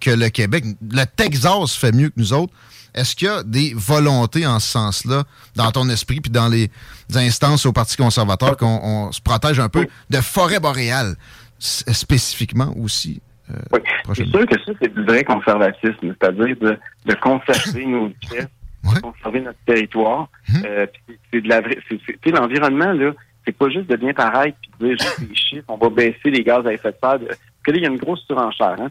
que 0.00 0.10
le 0.10 0.28
Québec. 0.28 0.64
Le 0.90 1.04
Texas 1.04 1.74
fait 1.74 1.92
mieux 1.92 2.08
que 2.08 2.14
nous 2.16 2.32
autres. 2.32 2.52
Est-ce 2.98 3.14
qu'il 3.14 3.28
y 3.28 3.30
a 3.30 3.42
des 3.44 3.72
volontés 3.76 4.44
en 4.46 4.58
ce 4.58 4.72
sens-là 4.72 5.22
dans 5.54 5.70
ton 5.70 5.88
esprit 5.88 6.20
puis 6.20 6.32
dans 6.32 6.48
les 6.48 6.68
instances 7.14 7.64
au 7.64 7.72
Parti 7.72 7.96
conservateur 7.96 8.56
qu'on 8.56 9.12
se 9.12 9.20
protège 9.20 9.60
un 9.60 9.68
peu 9.68 9.86
de 10.10 10.16
forêt 10.16 10.58
boréale 10.58 11.14
spécifiquement 11.58 12.74
aussi? 12.76 13.22
Euh, 13.50 13.54
oui. 13.72 13.80
C'est 14.14 14.26
sûr 14.26 14.46
que 14.46 14.60
ça, 14.60 14.72
c'est 14.82 14.92
du 14.92 15.04
vrai 15.04 15.24
conservatisme, 15.24 15.94
c'est-à-dire 16.02 16.56
de, 16.60 16.76
de 17.06 17.14
conserver 17.14 17.86
nos 17.86 18.06
richesses, 18.20 18.48
de 18.84 19.00
conserver 19.00 19.40
notre 19.40 19.58
territoire. 19.64 20.28
Hum. 20.52 20.62
Euh, 20.66 20.86
c'est 21.32 21.40
de 21.40 21.48
la 21.48 21.60
vraie. 21.60 21.78
C'est 21.88 22.30
l'environnement, 22.30 22.92
là, 22.92 23.12
c'est 23.46 23.56
pas 23.56 23.70
juste 23.70 23.88
de 23.88 23.96
bien 23.96 24.12
paraître 24.12 24.58
puis 24.60 24.70
de 24.78 24.86
dire 24.88 24.98
juste 24.98 25.20
des 25.20 25.34
chiffres, 25.34 25.64
on 25.68 25.76
va 25.78 25.88
baisser 25.88 26.30
les 26.30 26.42
gaz 26.42 26.66
à 26.66 26.72
effet 26.72 26.90
de 26.90 26.96
serre. 27.00 27.18
Parce 27.20 27.38
que 27.64 27.70
là, 27.70 27.76
il 27.76 27.82
y 27.82 27.86
a 27.86 27.90
une 27.90 27.96
grosse 27.96 28.24
surenchère. 28.26 28.76
Hein? 28.80 28.90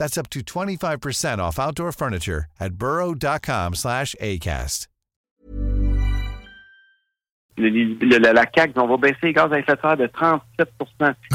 That's 0.00 0.16
up 0.16 0.30
to 0.30 0.40
25% 0.40 1.38
off 1.38 1.58
outdoor 1.58 1.92
furniture 1.92 2.46
at 2.58 2.72
burrow.com 2.74 3.74
slash 3.74 4.16
ACAST. 4.18 4.86
Le- 7.58 7.68
le- 7.68 8.18
le- 8.18 8.32
la 8.32 8.46
CAQ, 8.50 8.72
on 8.80 8.86
va 8.86 8.96
baisser 8.96 9.18
les 9.24 9.32
gaz 9.34 9.52
à 9.52 9.58
effet 9.58 9.74
de 9.76 9.80
serre 9.82 9.96
de 9.98 10.06
37 10.06 10.68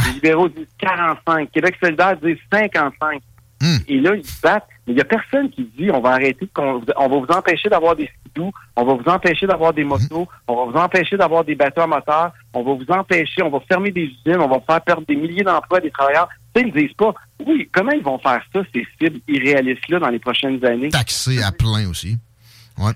Les 0.07 0.13
libéraux 0.13 0.49
disent 0.49 0.65
45 0.79 1.51
Québec 1.51 1.75
solidaire 1.79 2.17
dit 2.17 2.35
55 2.51 3.21
Hmm. 3.61 3.77
Et 3.87 4.01
là, 4.01 4.15
ils 4.15 4.25
se 4.25 4.41
battent. 4.41 4.67
Mais 4.85 4.93
il 4.93 4.95
n'y 4.95 5.01
a 5.01 5.05
personne 5.05 5.49
qui 5.49 5.63
dit 5.77 5.89
on 5.89 6.01
va 6.01 6.09
arrêter, 6.11 6.47
on 6.57 6.79
va 6.79 7.07
vous 7.07 7.25
empêcher 7.29 7.69
d'avoir 7.69 7.95
des 7.95 8.09
skidoo, 8.19 8.51
on 8.75 8.83
va 8.83 8.93
vous 8.95 9.09
empêcher 9.09 9.47
d'avoir 9.47 9.73
des 9.73 9.83
motos, 9.85 10.27
on 10.47 10.55
va 10.65 10.71
vous 10.71 10.77
empêcher 10.77 11.15
d'avoir 11.15 11.43
des 11.45 11.55
bateaux 11.55 11.81
à 11.81 11.87
moteur, 11.87 12.33
on 12.53 12.63
va 12.63 12.73
vous 12.73 12.91
empêcher, 12.91 13.41
on 13.43 13.49
va 13.49 13.59
fermer 13.61 13.91
des 13.91 14.01
usines, 14.03 14.41
on 14.41 14.49
va 14.49 14.59
faire 14.59 14.81
perdre 14.81 15.05
des 15.07 15.15
milliers 15.15 15.43
d'emplois 15.43 15.79
des 15.79 15.89
travailleurs. 15.89 16.27
Tu 16.55 16.61
ils 16.61 16.67
ne 16.67 16.71
disent 16.71 16.93
pas, 16.93 17.13
oui, 17.45 17.69
comment 17.71 17.91
ils 17.91 18.03
vont 18.03 18.17
faire 18.19 18.41
ça, 18.53 18.61
ces 18.73 18.87
cibles 18.99 19.19
irréalistes-là, 19.27 19.99
dans 19.99 20.09
les 20.09 20.19
prochaines 20.19 20.63
années? 20.65 20.89
Taxé 20.89 21.41
à 21.43 21.51
plein 21.51 21.89
aussi. 21.89 22.17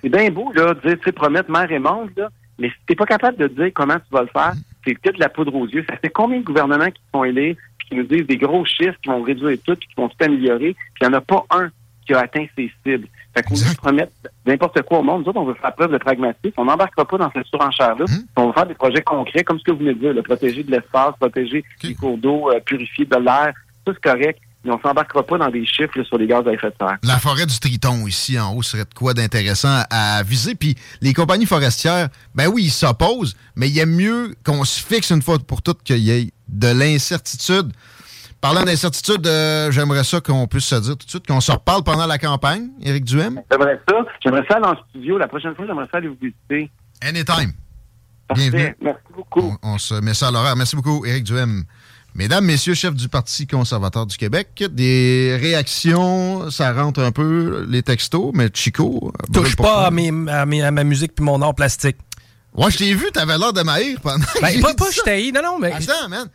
C'est 0.02 0.10
bien 0.10 0.30
beau, 0.30 0.52
là, 0.54 0.74
de 0.74 0.80
dire, 0.82 0.98
tu 0.98 1.06
sais, 1.06 1.12
promettre 1.12 1.52
mer 1.52 1.72
et 1.72 1.80
monde, 1.80 2.12
là, 2.18 2.30
mais 2.58 2.70
si 2.70 2.76
t'es 2.88 2.96
pas 2.96 3.06
capable 3.06 3.38
de 3.38 3.48
dire 3.48 3.72
comment 3.74 3.96
tu 3.96 4.12
vas 4.12 4.22
le 4.22 4.28
faire, 4.28 4.54
c'est 4.86 4.94
peut-être 5.00 5.16
de 5.16 5.22
la 5.22 5.30
poudre 5.30 5.56
aux 5.56 5.68
yeux. 5.68 5.86
Ça 5.90 5.98
fait 5.98 6.10
combien 6.10 6.40
de 6.40 6.44
gouvernements 6.44 6.92
qui 6.92 7.02
sont 7.14 7.22
puis 7.22 7.58
qui 7.90 7.96
nous 7.96 8.04
disent 8.04 8.28
des 8.28 8.38
gros 8.38 8.66
chiffres 8.66 8.98
qui 9.02 9.10
vont 9.10 9.24
réduire 9.24 9.58
tout, 9.66 9.76
puis 9.76 9.88
qui 9.88 9.96
vont 9.96 10.10
tout 10.10 10.24
améliorer, 10.24 10.74
puis 10.74 11.02
il 11.02 11.08
n'y 11.08 11.16
en 11.16 11.18
a 11.18 11.22
pas 11.22 11.46
un 11.52 11.70
qui 12.10 12.16
a 12.16 12.22
atteint 12.22 12.46
ses 12.58 12.72
cibles. 12.84 13.08
Fait 13.36 13.44
qu'on 13.44 13.54
nous 13.54 13.76
promettre 13.76 14.12
n'importe 14.46 14.82
quoi 14.82 15.00
au 15.00 15.04
monde. 15.04 15.22
Nous 15.22 15.30
autres, 15.30 15.40
on 15.40 15.46
veut 15.46 15.54
faire 15.54 15.76
preuve 15.76 15.92
de 15.92 15.98
pragmatisme. 16.00 16.56
On 16.58 16.66
n'embarquera 16.66 17.06
pas 17.06 17.18
dans 17.20 17.32
cette 17.32 17.46
surenchère-là. 17.46 18.06
Mhm. 18.08 18.24
On 18.36 18.48
va 18.48 18.54
faire 18.54 18.66
des 18.66 18.74
projets 18.74 19.04
concrets, 19.04 19.44
comme 19.44 19.60
ce 19.60 19.64
que 19.64 19.72
vous 19.72 19.78
venez 19.78 19.94
de 19.94 20.00
dire, 20.00 20.14
là, 20.14 20.24
protéger 20.24 20.64
de 20.64 20.72
l'espace, 20.72 21.14
protéger 21.20 21.64
les 21.84 21.94
cours 21.94 22.18
d'eau, 22.18 22.50
euh, 22.50 22.60
purifier 22.62 23.06
de 23.06 23.16
l'air. 23.18 23.54
Tout 23.86 23.94
c'est 23.94 24.12
correct. 24.12 24.40
Mais 24.66 24.72
on 24.72 24.82
s'embarquera 24.82 25.24
pas 25.24 25.38
dans 25.38 25.50
des 25.50 25.66
chiffres 25.66 25.98
là, 25.98 26.04
sur 26.04 26.18
les 26.18 26.28
gaz 26.28 26.46
à 26.46 26.52
effet 26.52 26.68
de 26.68 26.76
serre. 26.78 26.98
La 27.04 27.18
forêt 27.18 27.46
du 27.46 27.58
Triton 27.60 28.06
ici 28.08 28.38
en 28.38 28.54
haut 28.54 28.62
serait 28.62 28.84
de 28.84 28.94
quoi 28.94 29.14
d'intéressant 29.14 29.84
à 29.90 30.22
viser. 30.24 30.56
Puis 30.56 30.76
les 31.00 31.14
compagnies 31.14 31.46
forestières, 31.46 32.10
ben 32.36 32.48
oui, 32.48 32.64
ils 32.66 32.72
s'opposent, 32.72 33.38
mais 33.56 33.70
il 33.70 33.76
y 33.76 33.82
a 33.82 33.86
mieux 33.86 34.36
qu'on 34.44 34.66
se 34.66 34.84
fixe 34.84 35.12
une 35.12 35.22
fois 35.22 35.38
pour 35.40 35.62
toutes 35.62 35.84
qu'il 35.84 36.00
y 36.00 36.12
ait 36.12 36.32
de 36.50 36.68
l'incertitude. 36.68 37.72
Parlant 38.42 38.64
d'incertitude, 38.64 39.28
euh, 39.28 39.70
j'aimerais 39.70 40.06
ça 40.06 40.22
qu'on 40.22 40.48
puisse 40.48 40.66
se 40.66 40.76
dire 40.76 40.96
tout 40.98 41.06
de 41.06 41.10
suite 41.10 41.28
qu'on 41.28 41.42
se 41.42 41.52
reparle 41.52 41.84
pendant 41.84 42.06
la 42.08 42.18
campagne, 42.18 42.70
Éric 42.82 43.04
Duhem. 43.04 43.42
J'aimerais 43.52 43.80
ça. 43.88 43.96
J'aimerais 44.24 44.46
ça 44.48 44.56
aller 44.56 44.64
dans 44.64 44.72
le 44.72 44.78
studio. 44.90 45.18
La 45.18 45.28
prochaine 45.28 45.54
fois, 45.56 45.66
j'aimerais 45.68 45.88
ça 45.92 45.98
aller 45.98 46.08
vous 46.08 46.18
visiter. 46.22 46.72
Anytime. 47.02 47.52
Parfait. 48.28 48.50
Bienvenue. 48.50 48.76
Merci 48.82 49.00
beaucoup. 49.14 49.58
On, 49.62 49.74
on 49.74 49.78
se 49.78 49.96
met 49.96 50.14
ça 50.14 50.30
à 50.30 50.32
l'horaire. 50.32 50.56
Merci 50.56 50.78
beaucoup, 50.78 51.06
Éric 51.06 51.26
Duhem. 51.26 51.64
Mesdames, 52.16 52.46
messieurs, 52.46 52.74
chefs 52.76 52.96
du 52.96 53.10
Parti 53.10 53.46
conservateur 53.46 54.06
du 54.06 54.16
Québec, 54.18 54.64
des 54.72 55.38
réactions, 55.40 56.50
ça 56.50 56.72
rentre 56.72 57.02
un 57.02 57.12
peu, 57.12 57.66
les 57.70 57.84
textos, 57.84 58.32
mais 58.34 58.50
Chico... 58.54 59.12
euh, 59.20 59.34
Touche 59.34 59.56
pas 59.56 59.86
à, 59.88 59.92
mes- 59.92 60.12
à 60.32 60.46
mes- 60.46 60.64
à 60.64 60.72
ma 60.72 60.84
musique 60.86 61.14
puis 61.14 61.24
mon 61.26 61.42
art 61.42 61.54
plastique. 61.56 61.98
Ouais, 62.56 62.72
je 62.72 62.78
t'ai 62.78 62.94
vu, 62.96 63.06
t'avais 63.14 63.38
l'air 63.38 63.54
de 63.54 63.62
m'haïr 63.62 64.00
pendant 64.02 64.26
que 64.26 64.42
Ben, 64.42 64.60
pas, 64.62 64.70
dit 64.70 64.76
pas 64.76 64.92
je 64.92 65.02
t'haïs, 65.02 65.32
non, 65.32 65.42
non, 65.44 65.60
mais. 65.60 65.72
Attends, 65.72 66.10
man. 66.10 66.28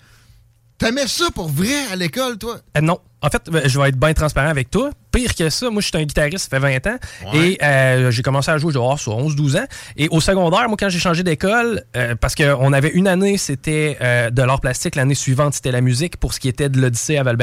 T'aimais 0.79 1.07
ça 1.07 1.31
pour 1.31 1.49
vrai 1.49 1.87
à 1.93 1.97
l'école, 1.97 2.37
toi? 2.39 2.59
Euh, 2.77 2.81
non. 2.81 2.99
En 3.25 3.31
fait, 3.31 3.43
euh, 3.53 3.63
je 3.65 3.81
vais 3.81 3.89
être 3.89 3.99
bien 3.99 4.13
transparent 4.13 4.49
avec 4.51 4.71
toi. 4.71 4.91
Pire 5.11 5.35
que 5.35 5.49
ça, 5.49 5.71
moi, 5.71 5.81
je 5.81 5.87
suis 5.87 5.97
un 5.97 6.03
guitariste, 6.03 6.51
ça 6.51 6.61
fait 6.61 6.81
20 6.81 6.87
ans. 6.89 6.97
Ouais. 7.33 7.39
Et 7.53 7.65
euh, 7.65 8.11
j'ai 8.11 8.23
commencé 8.23 8.51
à 8.51 8.59
jouer, 8.59 8.73
genre, 8.73 8.99
sur 8.99 9.17
11-12 9.17 9.59
ans. 9.61 9.65
Et 9.97 10.09
au 10.09 10.21
secondaire, 10.21 10.69
moi, 10.69 10.77
quand 10.79 10.89
j'ai 10.89 10.99
changé 10.99 11.23
d'école, 11.23 11.85
euh, 11.97 12.17
parce 12.21 12.35
qu'on 12.35 12.73
avait 12.73 12.89
une 12.91 13.07
année, 13.07 13.39
c'était 13.39 13.97
euh, 14.03 14.31
de 14.31 14.43
l'art 14.43 14.61
plastique. 14.61 14.97
L'année 14.97 15.15
suivante, 15.15 15.55
c'était 15.55 15.71
la 15.71 15.81
musique 15.81 16.17
pour 16.17 16.35
ce 16.35 16.41
qui 16.41 16.49
était 16.49 16.69
de 16.69 16.81
l'Odyssée 16.81 17.17
à 17.17 17.23
val 17.23 17.37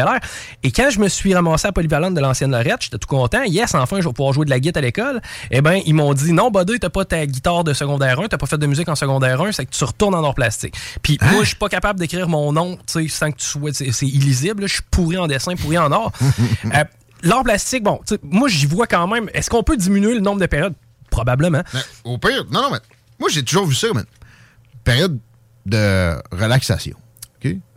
Et 0.63 0.72
quand 0.72 0.89
je 0.89 1.00
me 1.00 1.08
suis 1.08 1.34
ramassé 1.34 1.67
à 1.67 1.72
Polyvalente 1.72 2.13
de 2.13 2.20
l'ancienne 2.20 2.52
Lorette, 2.52 2.82
j'étais 2.82 2.98
tout 2.98 3.08
content. 3.08 3.44
Yes, 3.44 3.74
enfin, 3.74 4.02
je 4.02 4.08
vais 4.08 4.13
pouvoir 4.13 4.34
jouer 4.34 4.46
de 4.46 4.50
la 4.50 4.60
guitare 4.60 4.82
à 4.82 4.86
l'école. 4.86 5.22
Eh 5.50 5.62
bien, 5.62 5.80
ils 5.86 5.94
m'ont 5.94 6.13
dit, 6.13 6.34
non, 6.34 6.52
Buddy, 6.52 6.80
t'as 6.80 6.89
pas 6.89 7.06
ta 7.06 7.26
guitare 7.26 7.63
de 7.63 7.74
secondaire 7.74 8.20
1, 8.20 8.28
t'as 8.28 8.38
pas 8.38 8.48
fait 8.48 8.58
de 8.58 8.67
musique 8.67 8.89
en 8.89 8.96
secondaire 8.96 9.41
1, 9.41 9.54
c'est 9.54 9.65
que 9.65 9.72
tu 9.72 9.84
retournes 9.84 10.15
en 10.15 10.24
art 10.24 10.36
plastique. 10.36 10.76
Puis 11.02 11.17
Hein? 11.22 11.32
moi, 11.32 11.44
je 11.44 11.48
suis 11.48 11.56
pas 11.56 11.70
capable 11.70 12.00
d'écrire 12.00 12.28
mon 12.28 12.52
nom, 12.52 12.78
tu 12.88 13.04
sais, 13.04 13.08
sans 13.08 13.32
que 13.32 13.38
tu 13.38 13.46
sois, 13.46 13.72
c'est 13.74 14.08
illisible. 14.08 14.67
Je 14.67 14.74
suis 14.74 14.84
pourri 14.91 15.17
en 15.17 15.28
dessin, 15.28 15.56
pourri 15.56 15.70
en 15.77 15.91
art. 15.91 16.12
Euh, 16.73 16.84
L'art 17.23 17.43
plastique, 17.43 17.84
bon, 17.84 17.99
moi, 18.23 18.49
j'y 18.49 18.65
vois 18.65 18.88
quand 18.88 19.07
même. 19.07 19.29
Est-ce 19.36 19.49
qu'on 19.49 19.62
peut 19.62 19.77
diminuer 19.77 20.15
le 20.15 20.21
nombre 20.21 20.41
de 20.41 20.47
périodes? 20.47 20.73
Probablement. 21.12 21.62
Mais 21.73 21.81
au 22.03 22.17
pire, 22.17 22.45
non, 22.49 22.63
non, 22.63 22.71
mais 22.71 22.79
moi, 23.19 23.29
j'ai 23.29 23.43
toujours 23.43 23.67
vu 23.67 23.75
ça 23.75 23.89
comme 23.89 23.99
une 23.99 24.05
période 24.84 25.19
de 25.65 26.15
relaxation. 26.31 26.97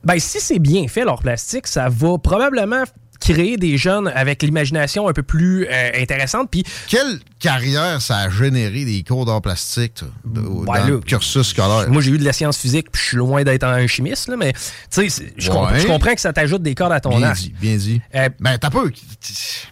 Ben, 0.04 0.18
si 0.18 0.40
c'est 0.40 0.59
bien 0.59 0.87
fait, 0.88 1.04
l'art 1.04 1.20
plastique, 1.20 1.66
ça 1.66 1.88
va 1.88 2.18
probablement 2.18 2.85
créer 3.33 3.57
des 3.57 3.77
jeunes 3.79 4.09
avec 4.15 4.43
l'imagination 4.43 5.09
un 5.09 5.13
peu 5.13 5.23
plus 5.23 5.67
euh, 5.71 5.91
intéressante. 6.01 6.51
Puis, 6.51 6.63
Quelle 6.89 7.21
carrière 7.39 8.01
ça 8.03 8.19
a 8.19 8.31
généré 8.31 8.85
des 8.85 9.03
cours 9.03 9.25
d'art 9.27 9.41
plastique, 9.43 9.95
toi, 9.95 10.09
de- 10.25 10.41
dans 10.65 10.73
là, 10.73 10.85
le 10.87 11.01
cursus 11.01 11.49
scolaire? 11.49 11.89
moi, 11.91 12.03
j'ai 12.03 12.11
eu 12.13 12.19
de 12.19 12.25
la 12.25 12.33
science 12.33 12.59
physique, 12.59 12.91
puis 12.93 13.01
je 13.03 13.07
suis 13.09 13.17
loin 13.17 13.43
d'être 13.45 13.65
un 13.65 13.87
chimiste, 13.87 14.29
là, 14.29 14.37
mais 14.37 14.53
tu 14.53 15.09
sais, 15.09 15.33
je 15.37 15.51
Ouais. 15.51 15.85
comprends, 15.87 16.15
que 16.15 16.21
ça 16.21 16.33
t'ajoute 16.33 16.63
des 16.63 16.75
cordes 16.75 16.93
à 16.93 17.01
ton 17.01 17.17
bien 17.17 17.29
arc. 17.29 17.39
dit, 17.39 17.55
bien 17.61 17.77
dit. 17.77 18.01
Euh, 18.15 18.29
Ben, 18.41 18.59
t'as 18.59 18.71
peu. 18.71 18.91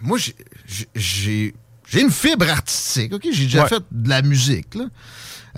Moi, 0.01 0.19
j'ai- 0.19 1.55
j'ai 1.93 2.01
une 2.01 2.11
fibre 2.11 2.49
artistique, 2.49 3.13
OK? 3.13 3.27
J'ai 3.33 3.45
déjà 3.45 3.65
Ouais. 3.65 3.69
fait 3.69 3.83
de 3.91 4.09
la 4.09 4.23
musique, 4.23 4.75
là. 4.75 4.85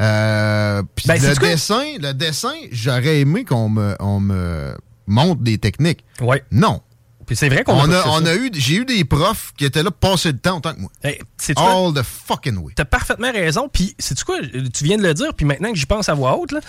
Euh, 0.01 0.83
puis 0.97 1.05
Ben, 1.07 1.15
le 1.23 1.35
quoi? 1.39 1.49
dessin, 1.49 1.85
le 2.01 2.13
dessin, 2.13 2.53
j'aurais 2.73 3.21
aimé 3.21 3.45
qu'on 3.45 3.69
me, 3.69 3.95
on 4.01 4.19
me 4.19 4.75
montre 5.07 5.43
des 5.43 5.59
techniques. 5.59 6.05
ouais. 6.21 6.43
Non. 6.51 6.81
Puis 7.27 7.37
c'est 7.37 7.49
vrai 7.49 7.65
qu'on 7.65 7.75
On 7.75 7.91
a, 7.93 8.05
on 8.09 8.25
eu, 8.27 8.51
j'ai 8.55 8.77
eu 8.77 8.85
des 8.85 9.05
profs 9.05 9.53
qui 9.57 9.65
étaient 9.65 9.83
là 9.83 9.91
pour 9.91 10.11
passer 10.13 10.33
le 10.33 10.39
temps 10.39 10.59
autant 10.59 10.75
que 10.75 10.81
moi. 10.81 10.91
Hey, 11.03 11.21
quoi? 11.55 11.73
All 11.89 11.95
the 11.95 12.03
fucking 12.03 12.57
way. 12.59 12.73
T'as 12.77 12.85
parfaitement 12.85 13.33
raison. 13.33 13.69
Puis, 13.73 13.95
c'est 13.99 14.23
quoi? 14.23 14.37
Tu 14.73 14.85
viens 14.85 14.97
de 14.99 15.03
le 15.03 15.15
dire, 15.15 15.35
puis 15.35 15.47
maintenant 15.47 15.71
que 15.71 15.77
j'y 15.77 15.87
pense 15.87 16.09
à 16.09 16.15
voix 16.15 16.37
haute, 16.39 16.53
là, 16.53 16.61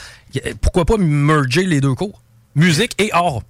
pourquoi 0.62 0.86
pas 0.86 0.98
merger 0.98 1.63
les 1.65 1.82
deux 1.82 1.94
cours? 1.94 2.22
Musique 2.56 2.94
et 2.98 3.12
art. 3.12 3.41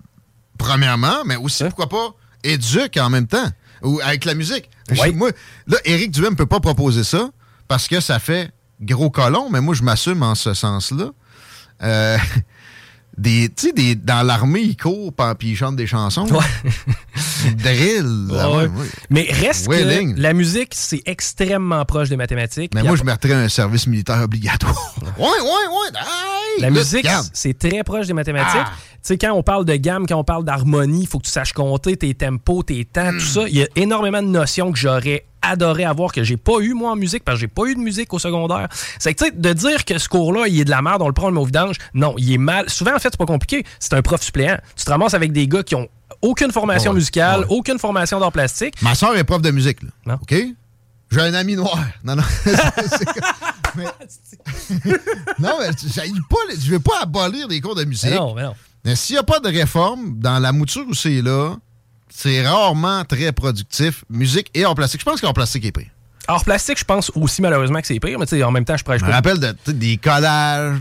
Premièrement, 0.57 1.23
mais 1.25 1.35
aussi, 1.35 1.63
Hein? 1.63 1.67
pourquoi 1.67 1.89
pas, 1.89 2.15
éduque 2.43 2.97
en 2.97 3.09
même 3.09 3.27
temps. 3.27 3.49
Ou 3.83 3.99
avec 4.03 4.25
la 4.25 4.33
musique. 4.33 4.69
Ouais. 4.97 5.11
Moi, 5.11 5.31
là, 5.67 5.77
Éric 5.85 6.11
Duhem 6.11 6.35
peut 6.35 6.45
pas 6.45 6.59
proposer 6.59 7.03
ça 7.03 7.29
parce 7.67 7.87
que 7.87 7.99
ça 7.99 8.19
fait 8.19 8.51
gros 8.81 9.09
colon, 9.09 9.49
mais 9.49 9.61
moi, 9.61 9.75
je 9.75 9.83
m'assume 9.83 10.23
en 10.23 10.33
ce 10.35 10.53
sens-là. 10.53 11.11
Euh, 11.83 12.17
des, 13.17 13.49
des, 13.75 13.95
dans 13.95 14.23
l'armée, 14.25 14.61
ils 14.61 14.77
courent 14.77 15.13
puis 15.37 15.49
ils 15.51 15.55
chantent 15.55 15.75
des 15.77 15.87
chansons. 15.87 16.25
Drill. 17.63 18.27
Ouais. 18.31 18.43
ouais, 18.43 18.67
ouais. 18.67 18.85
Mais 19.09 19.27
reste 19.31 19.67
Wailing. 19.67 20.15
que 20.15 20.21
la 20.21 20.33
musique, 20.33 20.73
c'est 20.73 21.01
extrêmement 21.05 21.83
proche 21.85 22.09
des 22.09 22.17
mathématiques. 22.17 22.71
Mais 22.73 22.83
moi, 22.83 22.93
à- 22.93 22.95
je 22.95 23.03
mettrais 23.03 23.33
un 23.33 23.49
service 23.49 23.87
militaire 23.87 24.21
obligatoire. 24.23 24.95
ouais, 25.17 25.23
ouais, 25.23 25.27
ouais. 25.29 25.99
Hey, 25.99 26.61
La 26.61 26.69
musique, 26.69 27.07
c'est 27.33 27.57
très 27.57 27.83
proche 27.83 28.07
des 28.07 28.13
mathématiques. 28.13 28.61
Ah. 28.65 28.71
Tu 28.75 29.09
sais, 29.13 29.17
quand 29.17 29.33
on 29.33 29.43
parle 29.43 29.65
de 29.65 29.75
gamme, 29.75 30.07
quand 30.07 30.17
on 30.17 30.23
parle 30.23 30.43
d'harmonie, 30.45 31.01
il 31.03 31.07
faut 31.07 31.19
que 31.19 31.25
tu 31.25 31.31
saches 31.31 31.53
compter 31.53 31.95
tes 31.97 32.13
tempos, 32.15 32.63
tes 32.63 32.85
temps, 32.85 33.11
Hmm. 33.11 33.17
tout 33.19 33.25
ça. 33.25 33.41
Il 33.47 33.55
y 33.55 33.63
a 33.63 33.67
énormément 33.75 34.21
de 34.23 34.27
notions 34.27 34.71
que 34.71 34.79
j'aurais 34.79 35.25
adoré 35.49 35.83
avoir, 35.85 36.11
que 36.11 36.23
j'ai 36.23 36.37
pas 36.37 36.59
eu, 36.59 36.73
moi, 36.73 36.91
en 36.91 36.95
musique, 36.95 37.23
parce 37.23 37.37
que 37.37 37.41
j'ai 37.41 37.47
pas 37.47 37.63
eu 37.65 37.75
de 37.75 37.79
musique 37.79 38.13
au 38.13 38.19
secondaire. 38.19 38.67
C'est 38.99 39.13
que, 39.13 39.23
tu 39.23 39.29
sais, 39.29 39.31
de 39.35 39.53
dire 39.53 39.85
que 39.85 39.97
ce 39.97 40.09
cours-là, 40.09 40.47
il 40.47 40.59
est 40.59 40.65
de 40.65 40.69
la 40.69 40.81
merde, 40.81 41.01
on 41.01 41.07
le 41.07 41.13
prend, 41.13 41.27
on 41.27 41.29
le 41.29 41.35
met 41.35 41.41
au 41.41 41.45
vidange, 41.45 41.75
non, 41.93 42.15
il 42.17 42.31
est 42.31 42.37
mal. 42.37 42.69
Souvent, 42.69 42.95
en 42.95 42.99
fait, 42.99 43.09
c'est 43.11 43.17
pas 43.17 43.25
compliqué. 43.25 43.65
C'est 43.79 43.93
un 43.93 44.01
prof 44.01 44.21
suppléant. 44.21 44.57
Tu 44.75 44.85
te 44.85 44.89
ramasses 44.89 45.13
avec 45.13 45.31
des 45.31 45.47
gars 45.47 45.63
qui 45.63 45.75
ont 45.75 45.87
aucune 46.21 46.51
formation 46.51 46.91
Ouais, 46.91 46.95
musicale, 46.97 47.41
ouais. 47.41 47.45
aucune 47.49 47.79
formation 47.79 48.19
d'art 48.19 48.31
plastique. 48.31 48.81
Ma 48.81 48.95
soeur 48.95 49.15
est 49.15 49.23
prof 49.23 49.41
de 49.41 49.51
musique, 49.51 49.81
là. 49.83 49.89
Non. 50.05 50.13
OK? 50.21 50.35
J'ai 51.11 51.19
un 51.21 51.33
ami 51.33 51.55
noir. 51.55 51.77
Non, 52.03 52.15
non. 52.15 52.23
mais, 53.75 53.85
non, 55.39 55.51
mais 55.59 55.67
je 55.79 56.65
ne 56.65 56.69
vais 56.71 56.79
pas 56.79 57.01
abolir 57.01 57.47
les 57.47 57.61
cours 57.61 57.75
de 57.75 57.83
musique. 57.85 58.09
Mais 58.09 58.15
non, 58.15 58.33
mais 58.33 58.43
non. 58.43 58.55
Mais 58.83 58.95
s'il 58.95 59.15
n'y 59.15 59.19
a 59.19 59.23
pas 59.23 59.39
de 59.39 59.47
réforme 59.49 60.19
dans 60.19 60.39
la 60.39 60.51
mouture 60.51 60.85
où 60.87 60.93
c'est 60.93 61.21
là, 61.21 61.55
c'est 62.15 62.47
rarement 62.47 63.03
très 63.03 63.31
productif, 63.33 64.05
musique 64.09 64.49
et 64.53 64.65
hors 64.65 64.75
plastique. 64.75 65.01
Je 65.01 65.05
pense 65.05 65.19
qu'en 65.19 65.33
plastique 65.33 65.65
est 65.65 65.71
pire. 65.71 65.89
Hors 66.27 66.43
plastique, 66.43 66.79
je 66.79 66.85
pense 66.85 67.11
aussi 67.13 67.41
malheureusement 67.41 67.79
que 67.81 67.87
c'est 67.87 67.99
pire, 67.99 68.17
mais 68.17 68.43
en 68.43 68.51
même 68.51 68.65
temps, 68.65 68.77
je 68.77 68.83
prêche 68.83 69.01
Je 69.01 69.05
me 69.05 69.11
rappelle 69.11 69.37
de, 69.39 69.53
des 69.71 69.97
collages, 69.97 70.79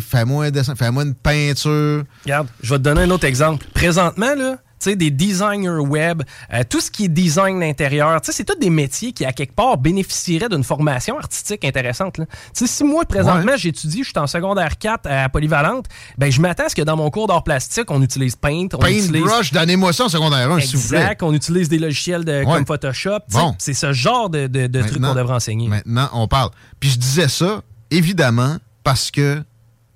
fais-moi 0.00 0.46
un 0.46 0.50
dessin, 0.50 0.74
fais-moi 0.76 1.04
une 1.04 1.14
peinture. 1.14 2.04
Regarde, 2.24 2.48
je 2.62 2.70
vais 2.70 2.78
te 2.78 2.82
donner 2.82 3.02
un 3.02 3.10
autre 3.10 3.24
exemple. 3.24 3.66
Présentement, 3.74 4.34
là, 4.36 4.58
des 4.90 5.10
designers 5.10 5.80
web, 5.80 6.22
euh, 6.52 6.62
tout 6.68 6.80
ce 6.80 6.90
qui 6.90 7.06
est 7.06 7.08
design 7.08 7.60
d'intérieur, 7.60 8.20
c'est 8.22 8.44
tous 8.44 8.58
des 8.58 8.70
métiers 8.70 9.12
qui, 9.12 9.24
à 9.24 9.32
quelque 9.32 9.54
part, 9.54 9.78
bénéficieraient 9.78 10.48
d'une 10.48 10.64
formation 10.64 11.18
artistique 11.18 11.64
intéressante. 11.64 12.20
Si 12.52 12.84
moi, 12.84 13.04
présentement, 13.04 13.56
j'étudie, 13.56 14.02
je 14.02 14.10
suis 14.10 14.18
en 14.18 14.26
secondaire 14.26 14.78
4 14.78 15.06
à 15.10 15.28
Polyvalente, 15.28 15.86
ben, 16.18 16.30
je 16.30 16.40
m'attends 16.40 16.66
à 16.66 16.68
ce 16.68 16.74
que 16.74 16.82
dans 16.82 16.96
mon 16.96 17.10
cours 17.10 17.26
d'art 17.26 17.44
plastique, 17.44 17.90
on 17.90 18.02
utilise 18.02 18.36
Paint. 18.36 18.68
On 18.74 18.78
Paint, 18.78 19.10
Brush, 19.10 19.52
donnez-moi 19.52 19.92
ça 19.92 20.04
en 20.04 20.08
secondaire 20.08 20.50
1, 20.50 20.60
s'il 20.60 20.78
vous 20.78 20.88
plaît. 20.88 20.98
Exact, 20.98 21.22
on 21.22 21.32
utilise 21.32 21.68
des 21.68 21.78
logiciels 21.78 22.24
de, 22.24 22.44
comme 22.44 22.66
Photoshop. 22.66 23.20
C'est 23.58 23.74
ce 23.74 23.92
genre 23.92 24.30
de, 24.30 24.46
de, 24.46 24.82
trucs 24.82 25.00
qu'on 25.00 25.14
devrait 25.14 25.34
enseigner. 25.34 25.68
Maintenant, 25.68 26.08
on 26.12 26.28
parle. 26.28 26.50
Puis 26.80 26.90
je 26.90 26.98
disais 26.98 27.28
ça, 27.28 27.62
évidemment, 27.90 28.58
parce 28.82 29.10
que 29.10 29.42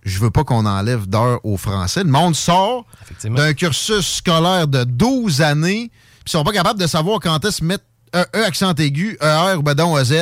je 0.09 0.19
veux 0.19 0.31
pas 0.31 0.45
qu'on 0.45 0.67
enlève 0.67 1.07
d'heures 1.07 1.41
aux 1.45 1.57
Français. 1.57 2.05
Le 2.05 2.11
monde 2.11 2.35
sort 2.35 2.87
d'un 3.25 3.53
cursus 3.55 4.17
scolaire 4.17 4.67
de 4.69 4.85
12 4.85 5.43
années, 5.43 5.91
puis 5.91 6.25
ils 6.27 6.31
sont 6.31 6.45
pas 6.45 6.53
capables 6.53 6.81
de 6.81 6.87
savoir 6.87 7.21
quand 7.21 7.45
est-ce 7.45 7.63
mettre 7.63 7.85
un 8.13 8.25
E 8.35 8.45
accent 8.45 8.75
aigu, 8.75 9.19
un 9.21 9.55
R 9.55 9.59
ou 9.59 9.63
ben 9.63 9.79
un 9.79 10.05
Z. 10.05 10.13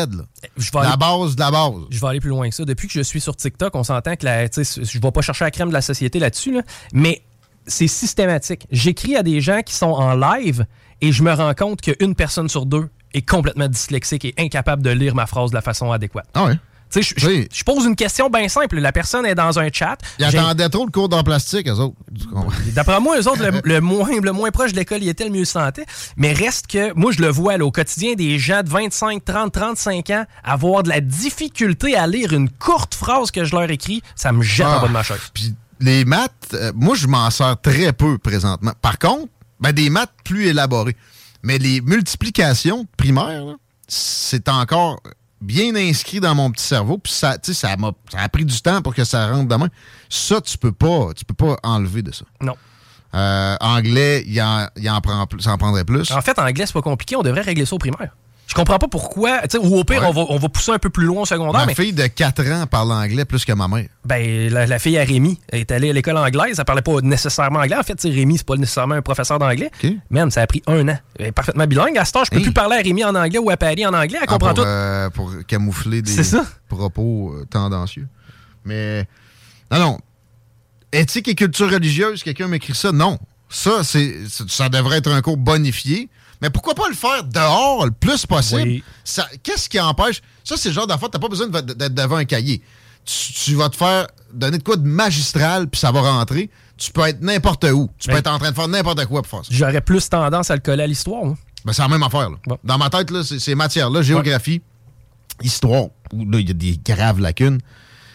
la 0.74 0.96
base 0.96 1.36
de 1.36 1.40
la 1.40 1.50
base. 1.50 1.72
Je 1.90 2.00
vais 2.00 2.06
aller 2.06 2.20
plus 2.20 2.30
loin 2.30 2.48
que 2.48 2.54
ça. 2.54 2.64
Depuis 2.64 2.88
que 2.88 2.94
je 2.94 3.02
suis 3.02 3.20
sur 3.20 3.36
TikTok, 3.36 3.74
on 3.74 3.84
s'entend 3.84 4.16
que 4.16 4.24
la, 4.24 4.46
je 4.46 4.98
vais 4.98 5.10
pas 5.10 5.20
chercher 5.20 5.44
la 5.44 5.50
crème 5.50 5.68
de 5.68 5.74
la 5.74 5.82
société 5.82 6.18
là-dessus, 6.18 6.58
mais 6.92 7.22
c'est 7.66 7.88
systématique. 7.88 8.66
J'écris 8.70 9.16
à 9.16 9.22
des 9.22 9.40
gens 9.40 9.62
qui 9.62 9.74
sont 9.74 9.86
en 9.86 10.14
live 10.14 10.66
et 11.00 11.12
je 11.12 11.22
me 11.22 11.32
rends 11.32 11.54
compte 11.54 11.80
qu'une 11.80 12.14
personne 12.14 12.48
sur 12.48 12.66
deux 12.66 12.88
est 13.12 13.28
complètement 13.28 13.68
dyslexique 13.68 14.24
et 14.24 14.34
incapable 14.38 14.82
de 14.82 14.90
lire 14.90 15.14
ma 15.14 15.26
phrase 15.26 15.50
de 15.50 15.54
la 15.54 15.62
façon 15.62 15.92
adéquate. 15.92 16.26
Ah 16.34 16.46
ouais? 16.46 16.58
Je 17.02 17.64
pose 17.64 17.84
une 17.84 17.96
question 17.96 18.28
bien 18.30 18.48
simple. 18.48 18.78
La 18.78 18.92
personne 18.92 19.26
est 19.26 19.34
dans 19.34 19.58
un 19.58 19.68
chat. 19.72 19.96
Ils 20.18 20.24
attendaient 20.24 20.68
trop 20.68 20.84
le 20.84 20.90
cours 20.90 21.08
d'en 21.08 21.22
plastique, 21.22 21.68
eux 21.68 21.72
autres. 21.72 21.96
D'après 22.74 23.00
moi, 23.00 23.18
eux 23.18 23.28
autres, 23.28 23.42
le, 23.64 23.80
moins, 23.80 24.20
le 24.20 24.32
moins 24.32 24.50
proche 24.50 24.72
de 24.72 24.76
l'école, 24.76 25.02
il 25.02 25.08
était 25.08 25.24
le 25.24 25.30
mieux 25.30 25.44
santé. 25.44 25.84
Mais 26.16 26.32
reste 26.32 26.66
que, 26.66 26.92
moi, 26.94 27.12
je 27.12 27.20
le 27.20 27.28
vois 27.28 27.56
au 27.56 27.70
quotidien, 27.70 28.14
des 28.14 28.38
gens 28.38 28.62
de 28.62 28.68
25, 28.68 29.24
30, 29.24 29.52
35 29.52 30.10
ans 30.10 30.24
avoir 30.44 30.82
de 30.82 30.88
la 30.88 31.00
difficulté 31.00 31.96
à 31.96 32.06
lire 32.06 32.32
une 32.32 32.50
courte 32.50 32.94
phrase 32.94 33.30
que 33.30 33.44
je 33.44 33.54
leur 33.54 33.70
écris. 33.70 34.02
Ça 34.14 34.32
me 34.32 34.42
jette 34.42 34.66
en 34.66 34.80
bas 34.80 34.88
de 34.88 34.92
ma 34.92 35.02
chaise. 35.02 35.18
Puis 35.34 35.54
les 35.80 36.04
maths, 36.04 36.32
euh, 36.54 36.72
moi, 36.74 36.94
je 36.94 37.06
m'en 37.06 37.30
sers 37.30 37.60
très 37.60 37.92
peu 37.92 38.18
présentement. 38.18 38.72
Par 38.80 38.98
contre, 38.98 39.28
ben, 39.60 39.72
des 39.72 39.90
maths 39.90 40.12
plus 40.24 40.46
élaborées. 40.46 40.96
Mais 41.42 41.58
les 41.58 41.80
multiplications 41.80 42.86
primaires, 42.96 43.56
c'est 43.88 44.48
encore 44.48 45.00
bien 45.40 45.74
inscrit 45.74 46.20
dans 46.20 46.34
mon 46.34 46.50
petit 46.50 46.64
cerveau, 46.64 46.98
puis 46.98 47.12
ça, 47.12 47.36
ça, 47.42 47.76
m'a, 47.76 47.92
ça 48.10 48.20
a 48.20 48.28
pris 48.28 48.44
du 48.44 48.60
temps 48.60 48.82
pour 48.82 48.94
que 48.94 49.04
ça 49.04 49.28
rentre 49.30 49.48
demain. 49.48 49.68
Ça, 50.08 50.40
tu 50.40 50.56
peux 50.58 50.72
pas, 50.72 51.10
tu 51.14 51.24
peux 51.24 51.34
pas 51.34 51.56
enlever 51.62 52.02
de 52.02 52.12
ça. 52.12 52.24
Non. 52.40 52.54
Euh, 53.14 53.56
anglais, 53.60 54.24
il 54.26 54.40
en, 54.42 54.66
en, 54.88 55.00
prend, 55.00 55.26
ça 55.38 55.52
en 55.52 55.58
prendrait 55.58 55.84
plus. 55.84 56.10
En 56.10 56.20
fait, 56.20 56.38
anglais, 56.38 56.66
c'est 56.66 56.72
pas 56.72 56.82
compliqué. 56.82 57.16
On 57.16 57.22
devrait 57.22 57.42
régler 57.42 57.64
ça 57.64 57.74
au 57.74 57.78
primaire. 57.78 58.14
Je 58.46 58.54
comprends 58.54 58.78
pas 58.78 58.86
pourquoi. 58.88 59.40
Ou 59.60 59.76
au 59.76 59.84
pire, 59.84 60.02
on, 60.04 60.38
va, 60.38 60.48
pousser 60.48 60.70
un 60.70 60.78
peu 60.78 60.88
plus 60.88 61.06
loin 61.06 61.22
au 61.22 61.26
secondaire. 61.26 61.66
Ma 61.66 61.74
fille 61.74 61.92
de 61.92 62.06
4 62.06 62.52
ans 62.52 62.66
parle 62.66 62.92
anglais 62.92 63.24
plus 63.24 63.44
que 63.44 63.52
ma 63.52 63.66
mère. 63.66 63.86
Ben, 64.04 64.52
la, 64.52 64.78
fille 64.78 64.96
à 64.98 65.02
Rémi 65.02 65.40
est 65.50 65.70
allée 65.72 65.90
à 65.90 65.92
l'école 65.92 66.16
anglaise. 66.16 66.56
Elle 66.58 66.64
parlait 66.64 66.82
pas 66.82 67.00
nécessairement 67.02 67.58
anglais. 67.58 67.76
En 67.76 67.82
fait, 67.82 68.00
Rémi, 68.02 68.38
c'est 68.38 68.46
pas 68.46 68.56
nécessairement 68.56 68.94
un 68.94 69.02
professeur 69.02 69.38
d'anglais. 69.38 69.70
Même, 70.10 70.30
ça 70.30 70.42
a 70.42 70.46
pris 70.46 70.62
un 70.66 70.88
an. 70.88 70.98
Elle 71.18 71.26
est 71.26 71.32
parfaitement 71.32 71.66
bilingue. 71.66 71.98
À 71.98 72.04
ce 72.04 72.12
temps, 72.12 72.24
je 72.24 72.30
peux 72.30 72.40
plus 72.40 72.52
parler 72.52 72.76
à 72.76 72.82
Rémi 72.82 73.04
en 73.04 73.14
anglais 73.14 73.38
ou 73.38 73.50
à 73.50 73.56
Paris 73.56 73.84
en 73.84 73.92
anglais. 73.92 74.18
Elle 74.20 74.28
ah, 74.28 74.32
comprend 74.32 74.54
pour, 74.54 74.62
tout. 74.62 74.68
Euh, 74.68 75.10
pour 75.10 75.32
camoufler 75.46 76.02
des 76.02 76.14
propos 76.68 77.34
euh, 77.34 77.44
tendancieux. 77.50 78.06
Mais, 78.64 79.06
non, 79.72 79.78
non. 79.78 79.98
Éthique 80.92 81.28
et 81.28 81.34
culture 81.34 81.70
religieuse, 81.70 82.22
quelqu'un 82.22 82.46
m'écrit 82.46 82.74
ça? 82.74 82.92
Non. 82.92 83.18
Ça, 83.48 83.82
c'est, 83.82 84.14
ça 84.48 84.68
devrait 84.68 84.98
être 84.98 85.10
un 85.10 85.20
cours 85.20 85.36
bonifié. 85.36 86.08
Mais 86.42 86.50
pourquoi 86.50 86.74
pas 86.74 86.88
le 86.88 86.94
faire 86.94 87.24
dehors 87.24 87.86
le 87.86 87.90
plus 87.90 88.26
possible? 88.26 88.82
Qu'est-ce 89.42 89.68
qui 89.68 89.80
empêche? 89.80 90.22
Ça, 90.44 90.56
c'est 90.56 90.68
le 90.68 90.74
genre 90.74 90.86
d'affaire, 90.86 91.10
t'as 91.10 91.18
pas 91.18 91.28
besoin 91.28 91.48
d'être 91.48 91.94
devant 91.94 92.16
un 92.16 92.24
cahier. 92.24 92.62
Tu, 93.04 93.54
vas 93.54 93.68
te 93.68 93.76
faire 93.76 94.08
donner 94.32 94.58
de 94.58 94.62
quoi 94.62 94.76
de 94.76 94.86
magistral, 94.86 95.68
puis 95.68 95.80
ça 95.80 95.92
va 95.92 96.00
rentrer. 96.00 96.50
Tu 96.76 96.90
peux 96.90 97.06
être 97.06 97.22
n'importe 97.22 97.64
où. 97.64 97.88
Tu 97.98 98.08
peux 98.08 98.16
être 98.16 98.30
en 98.30 98.38
train 98.38 98.50
de 98.50 98.56
faire 98.56 98.68
n'importe 98.68 99.04
quoi 99.06 99.22
pour 99.22 99.30
faire 99.30 99.44
ça. 99.44 99.48
J'aurais 99.50 99.80
plus 99.80 100.08
tendance 100.08 100.50
à 100.50 100.56
le 100.56 100.60
coller 100.60 100.82
à 100.82 100.86
l'histoire. 100.86 101.34
Ben, 101.64 101.72
c'est 101.72 101.82
la 101.82 101.88
même 101.88 102.02
affaire. 102.02 102.30
Dans 102.64 102.78
ma 102.78 102.90
tête, 102.90 103.10
là, 103.10 103.22
ces 103.22 103.54
matières-là, 103.54 104.02
géographie, 104.02 104.60
histoire, 105.42 105.86
où 106.12 106.22
il 106.22 106.48
y 106.48 106.50
a 106.50 106.54
des 106.54 106.80
graves 106.84 107.20
lacunes, 107.20 107.60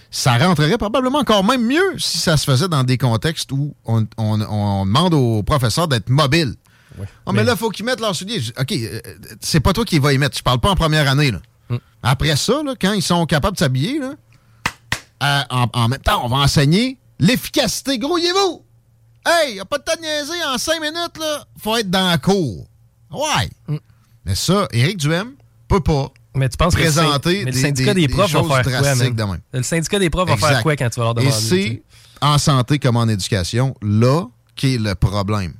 ça 0.09 0.37
rentrerait 0.37 0.77
probablement 0.77 1.19
encore 1.19 1.43
même 1.43 1.65
mieux 1.65 1.97
si 1.97 2.17
ça 2.17 2.35
se 2.35 2.43
faisait 2.43 2.67
dans 2.67 2.83
des 2.83 2.97
contextes 2.97 3.51
où 3.53 3.73
on, 3.85 4.05
on 4.17 4.85
demande 4.85 5.13
aux 5.13 5.41
professeurs 5.41 5.87
d'être 5.87 6.09
mobiles. 6.09 6.55
Ah, 7.25 7.31
mais, 7.31 7.43
là, 7.43 7.53
il 7.53 7.57
faut 7.57 7.69
qu'ils 7.69 7.85
mettent 7.85 7.99
leurs 7.99 8.15
souliers. 8.15 8.41
OK, 8.59 8.71
euh, 8.71 8.99
c'est 9.39 9.59
pas 9.59 9.73
toi 9.73 9.85
qui 9.85 9.99
va 9.99 10.13
y 10.13 10.17
mettre. 10.17 10.37
Je 10.37 10.43
parle 10.43 10.59
pas 10.59 10.69
en 10.69 10.75
première 10.75 11.09
année. 11.09 11.31
Là. 11.31 11.39
Mm. 11.69 11.77
Après 12.03 12.35
ça, 12.35 12.61
quand 12.79 12.93
ils 12.93 13.01
sont 13.01 13.25
capables 13.25 13.55
de 13.55 13.59
s'habiller, 13.59 13.99
euh, 14.01 15.41
en, 15.49 15.87
même 15.87 15.99
temps, 15.99 16.25
on 16.25 16.29
va 16.29 16.37
enseigner 16.37 16.97
l'efficacité. 17.19 17.97
Grouillez-vous! 17.97 18.65
Hey, 19.25 19.55
y 19.55 19.59
a 19.59 19.65
pas 19.65 19.77
de 19.77 19.83
temps 19.83 19.95
de 19.95 20.01
niaiser. 20.01 20.43
En 20.45 20.57
cinq 20.57 20.81
minutes, 20.81 21.17
là, 21.19 21.45
faut 21.61 21.77
être 21.77 21.89
dans 21.89 22.09
la 22.09 22.17
cour. 22.17 22.67
Ouais. 23.11 23.49
Mm. 23.67 23.77
Mais 24.25 24.35
ça, 24.35 24.67
Éric 24.71 24.97
Duhem 24.97 25.33
peut 25.67 25.81
pas 25.81 26.11
mais 26.33 26.47
tu 26.47 26.57
penses 26.57 26.73
présenter 26.73 27.41
que 27.41 27.45
le 27.47 27.51
syndicat 27.51 27.93
des, 27.93 28.07
profs 28.07 28.31
va 28.31 28.41
faire 28.41 28.63
quoi, 28.63 28.95
même? 28.95 29.39
Le 29.53 29.63
syndicat 29.63 29.99
des 29.99 30.09
profs 30.09 30.29
va 30.29 30.37
faire 30.37 30.63
quoi 30.63 30.75
quand 30.75 30.89
tu 30.89 30.99
vas 30.99 31.07
leur 31.07 31.15
demander? 31.15 31.35
Et 31.35 31.39
c'est 31.39 31.83
en 32.21 32.37
santé 32.37 32.79
comme 32.79 32.95
en 32.95 33.07
éducation, 33.07 33.75
là, 33.81 34.27
qui 34.55 34.75
est 34.75 34.77
le 34.77 34.95
problème. 34.95 35.53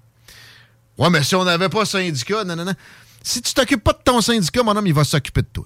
Ouais, 1.01 1.09
mais 1.09 1.23
si 1.23 1.33
on 1.33 1.43
n'avait 1.43 1.67
pas 1.67 1.83
syndicat, 1.83 2.43
non, 2.43 2.55
non, 2.55 2.63
non. 2.63 2.75
Si 3.23 3.41
tu 3.41 3.55
t'occupes 3.55 3.83
pas 3.83 3.93
de 3.93 4.01
ton 4.05 4.21
syndicat, 4.21 4.61
mon 4.61 4.75
homme, 4.75 4.85
il 4.85 4.93
va 4.93 5.03
s'occuper 5.03 5.41
de 5.41 5.47
toi. 5.51 5.65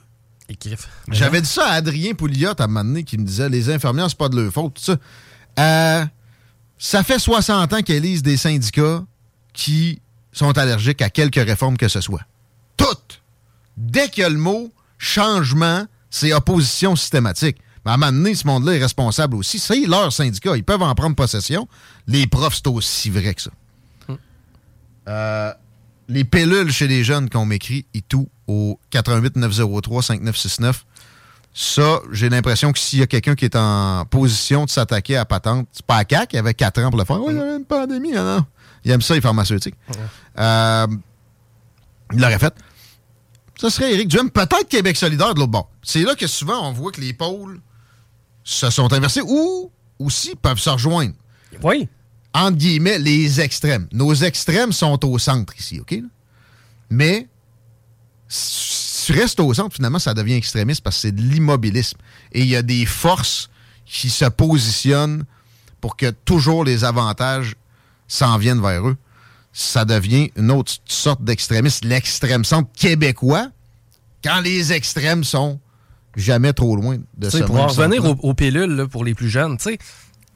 J'avais 1.10 1.42
dit 1.42 1.50
ça 1.50 1.68
à 1.68 1.74
Adrien 1.74 2.14
Pouliot 2.14 2.52
à 2.58 2.64
un 2.64 2.68
moment 2.68 2.86
donné 2.86 3.04
qui 3.04 3.18
me 3.18 3.26
disait 3.26 3.50
les 3.50 3.70
infirmières, 3.70 4.10
c'est 4.10 4.18
pas 4.18 4.30
de 4.30 4.42
leur 4.42 4.54
faute, 4.54 4.76
tout 4.76 4.82
ça. 4.82 4.96
Euh, 5.60 6.06
ça 6.78 7.04
fait 7.04 7.20
60 7.20 7.74
ans 7.74 7.82
qu'elle 7.82 8.04
lisent 8.04 8.24
des 8.24 8.38
syndicats 8.38 9.04
qui 9.52 10.00
sont 10.32 10.58
allergiques 10.58 11.02
à 11.02 11.10
quelque 11.10 11.42
réforme 11.42 11.76
que 11.76 11.90
ce 11.90 12.00
soit. 12.00 12.22
Toutes! 12.78 13.22
Dès 13.76 14.08
qu'il 14.08 14.22
y 14.22 14.26
a 14.26 14.30
le 14.30 14.38
mot 14.38 14.72
changement, 14.98 15.86
c'est 16.10 16.32
opposition 16.32 16.96
systématique. 16.96 17.58
Mais 17.84 17.92
à 17.92 17.96
un 17.96 17.98
moment 17.98 18.14
donné, 18.14 18.36
ce 18.36 18.48
monde-là 18.48 18.76
est 18.76 18.82
responsable 18.82 19.36
aussi. 19.36 19.60
C'est 19.60 19.86
leur 19.86 20.14
syndicat. 20.14 20.56
Ils 20.56 20.64
peuvent 20.64 20.82
en 20.82 20.96
prendre 20.96 21.16
possession. 21.16 21.68
Les 22.08 22.26
profs, 22.26 22.56
c'est 22.56 22.68
aussi 22.68 23.10
vrai 23.10 23.34
que 23.34 23.42
ça. 23.42 23.52
Euh, 25.08 25.54
les 26.08 26.24
pilules 26.24 26.72
chez 26.72 26.88
les 26.88 27.04
jeunes 27.04 27.30
qu'on 27.30 27.46
m'écrit 27.46 27.86
et 27.94 28.02
tout 28.02 28.30
au 28.48 28.80
88 28.92 29.38
903 29.38 30.04
5969. 30.04 30.86
Ça, 31.54 32.02
j'ai 32.12 32.30
l'impression 32.30 32.74
que 32.74 32.80
s'il 32.80 33.00
y 33.00 33.02
a 33.02 33.08
quelqu'un 33.08 33.36
qui 33.36 33.46
est 33.46 33.56
en 33.56 34.06
position 34.06 34.66
de 34.66 34.70
s'attaquer 34.70 35.16
à 35.16 35.26
patente, 35.26 35.68
c'est 35.72 35.86
pas 35.86 35.96
à 35.96 36.06
CAC, 36.06 36.34
il 36.34 36.38
avait 36.38 36.54
4 36.54 36.84
ans 36.84 36.90
pour 36.90 37.00
le 37.00 37.06
faire. 37.06 37.22
Oui, 37.22 37.34
il 37.34 37.38
y 37.38 37.42
a 37.42 37.56
une 37.56 37.66
pandémie, 37.66 38.12
non? 38.12 38.46
Il 38.84 38.92
aime 38.92 39.02
ça, 39.02 39.16
les 39.16 39.22
pharmaceutiques. 39.22 39.76
Euh, 40.38 40.88
il 42.12 42.20
l'aurait 42.20 42.40
fait. 42.40 42.54
Ça 43.58 43.70
serait 43.70 43.94
Éric 43.94 44.10
Duhem, 44.10 44.30
peut-être 44.30 44.68
Québec 44.68 44.98
solidaire 44.98 45.34
de 45.34 45.40
l'autre 45.40 45.52
bord. 45.52 45.70
C'est 45.82 46.04
là 46.04 46.14
que 46.16 46.28
souvent 46.28 46.68
on 46.68 46.74
voit 46.74 46.92
que 46.92 47.00
les 47.00 47.14
pôles 47.14 47.62
se 48.44 48.70
sont 48.70 48.92
inversés 48.92 49.22
ou 49.26 49.72
aussi 49.98 50.36
peuvent 50.36 50.60
se 50.60 50.70
rejoindre. 50.70 51.14
Oui 51.64 51.88
entre 52.36 52.58
guillemets, 52.58 53.00
les 53.00 53.40
extrêmes. 53.40 53.88
Nos 53.94 54.14
extrêmes 54.14 54.74
sont 54.74 55.06
au 55.06 55.18
centre 55.18 55.58
ici, 55.58 55.80
OK? 55.80 55.98
Mais 56.90 57.30
si 58.28 59.06
tu 59.06 59.14
restes 59.14 59.40
au 59.40 59.54
centre, 59.54 59.74
finalement, 59.74 60.00
ça 60.00 60.14
devient 60.14 60.34
extrémiste 60.34 60.82
parce 60.82 60.98
que 60.98 61.02
c'est 61.04 61.12
de 61.14 61.22
l'immobilisme. 61.22 61.98
Et 62.34 62.42
il 62.42 62.48
y 62.48 62.58
a 62.58 62.62
des 62.62 62.86
forces 62.86 63.50
qui 63.86 64.10
se 64.10 64.26
positionnent 64.26 65.24
pour 65.80 65.96
que 65.96 66.10
toujours 66.10 66.66
les 66.66 66.84
avantages 66.84 67.56
s'en 68.10 68.38
viennent 68.38 68.62
vers 68.62 68.86
eux. 68.86 68.98
Ça 69.54 69.86
devient 69.86 70.30
une 70.36 70.52
autre 70.52 70.74
sorte 70.86 71.24
d'extrémisme, 71.24 71.88
l'extrême 71.88 72.44
centre 72.44 72.70
québécois, 72.74 73.48
quand 74.22 74.42
les 74.42 74.74
extrêmes 74.74 75.24
sont 75.24 75.60
jamais 76.18 76.52
trop 76.52 76.76
loin 76.76 76.98
de 77.18 77.30
ce 77.30 77.38
Pour 77.38 77.56
revenir 77.56 78.04
aux, 78.04 78.34
pilules 78.34 78.88
pour 78.92 79.06
les 79.06 79.14
plus 79.14 79.30
jeunes, 79.30 79.58
tu 79.58 79.64
sais, 79.64 79.80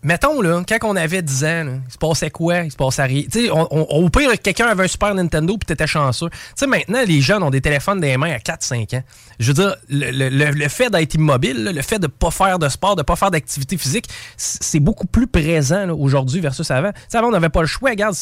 mettons, 0.03 0.41
là, 0.41 0.61
quand 0.67 0.77
on 0.83 0.95
avait 0.95 1.21
10 1.21 1.43
ans, 1.43 1.63
là, 1.65 1.71
il 1.87 1.91
se 1.91 1.97
passait 1.97 2.29
quoi? 2.29 2.59
Il 2.59 2.71
se 2.71 2.77
passait 2.77 3.03
rien. 3.03 3.23
Tu 3.31 3.45
sais, 3.45 3.51
on, 3.51 3.67
on- 3.71 4.03
au 4.03 4.09
pire, 4.09 4.31
quelqu'un 4.41 4.67
avait 4.67 4.83
un 4.83 4.87
Super 4.87 5.13
Nintendo 5.15 5.57
puis 5.57 5.65
t'étais 5.65 5.87
chanceux. 5.87 6.29
Tu 6.29 6.37
sais, 6.55 6.67
maintenant, 6.67 6.99
les 7.05 7.21
jeunes 7.21 7.43
ont 7.43 7.49
des 7.49 7.61
téléphones 7.61 7.99
des 7.99 8.15
mains 8.17 8.31
à 8.33 8.37
4-5 8.37 8.95
ans. 8.97 9.03
Je 9.39 9.47
veux 9.47 9.53
dire, 9.53 9.75
le, 9.89 10.11
le- 10.29 10.51
le- 10.51 10.67
fait 10.69 10.89
d'être 10.89 11.13
immobile, 11.15 11.63
là, 11.63 11.71
le 11.71 11.81
fait 11.81 11.99
de 11.99 12.07
pas 12.07 12.31
faire 12.31 12.59
de 12.59 12.67
sport, 12.69 12.95
de 12.95 13.01
pas 13.03 13.15
faire 13.15 13.31
d'activité 13.31 13.77
physique, 13.77 14.05
c'est 14.37 14.79
beaucoup 14.79 15.07
plus 15.07 15.27
présent 15.27 15.89
aujourd'hui 15.89 16.39
versus 16.41 16.69
avant. 16.71 16.91
Tu 16.91 16.99
sais, 17.09 17.17
avant, 17.17 17.27
on 17.29 17.31
n'avait 17.31 17.49
pas 17.49 17.61
le 17.61 17.67
choix. 17.67 17.89
Regarde, 17.91 18.15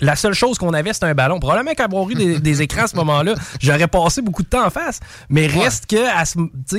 la 0.00 0.16
seule 0.16 0.34
chose 0.34 0.58
qu'on 0.58 0.72
avait, 0.72 0.92
c'était 0.92 1.06
un 1.06 1.14
ballon. 1.14 1.38
Probablement 1.40 1.72
qu'avoir 1.74 2.08
eu 2.10 2.14
des, 2.14 2.38
des 2.40 2.62
écrans 2.62 2.82
à 2.82 2.86
ce 2.86 2.96
moment-là, 2.96 3.34
j'aurais 3.60 3.88
passé 3.88 4.22
beaucoup 4.22 4.42
de 4.42 4.48
temps 4.48 4.64
en 4.66 4.70
face. 4.70 5.00
Mais 5.28 5.46
reste 5.46 5.86
que, 5.86 5.96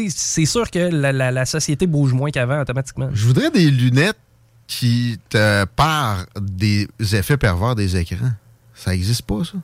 c'est 0.09 0.45
sûr 0.45 0.69
que 0.69 0.79
la, 0.79 1.11
la- 1.11 1.31
la 1.31 1.45
société 1.45 1.87
bouge 1.87 2.13
moins 2.13 2.31
qu'avant 2.31 2.61
automatiquement. 2.61 3.09
Je 3.13 3.25
voudrais 3.25 3.49
des 3.51 3.69
lunettes 3.69 4.10
qui 4.67 5.19
te 5.29 5.65
parent 5.65 6.23
des 6.39 6.87
effets 7.13 7.37
pervers 7.37 7.75
des 7.75 7.97
écrans. 7.97 8.31
Ça 8.73 8.93
existe 8.93 9.23
pas, 9.23 9.43
ça? 9.43 9.57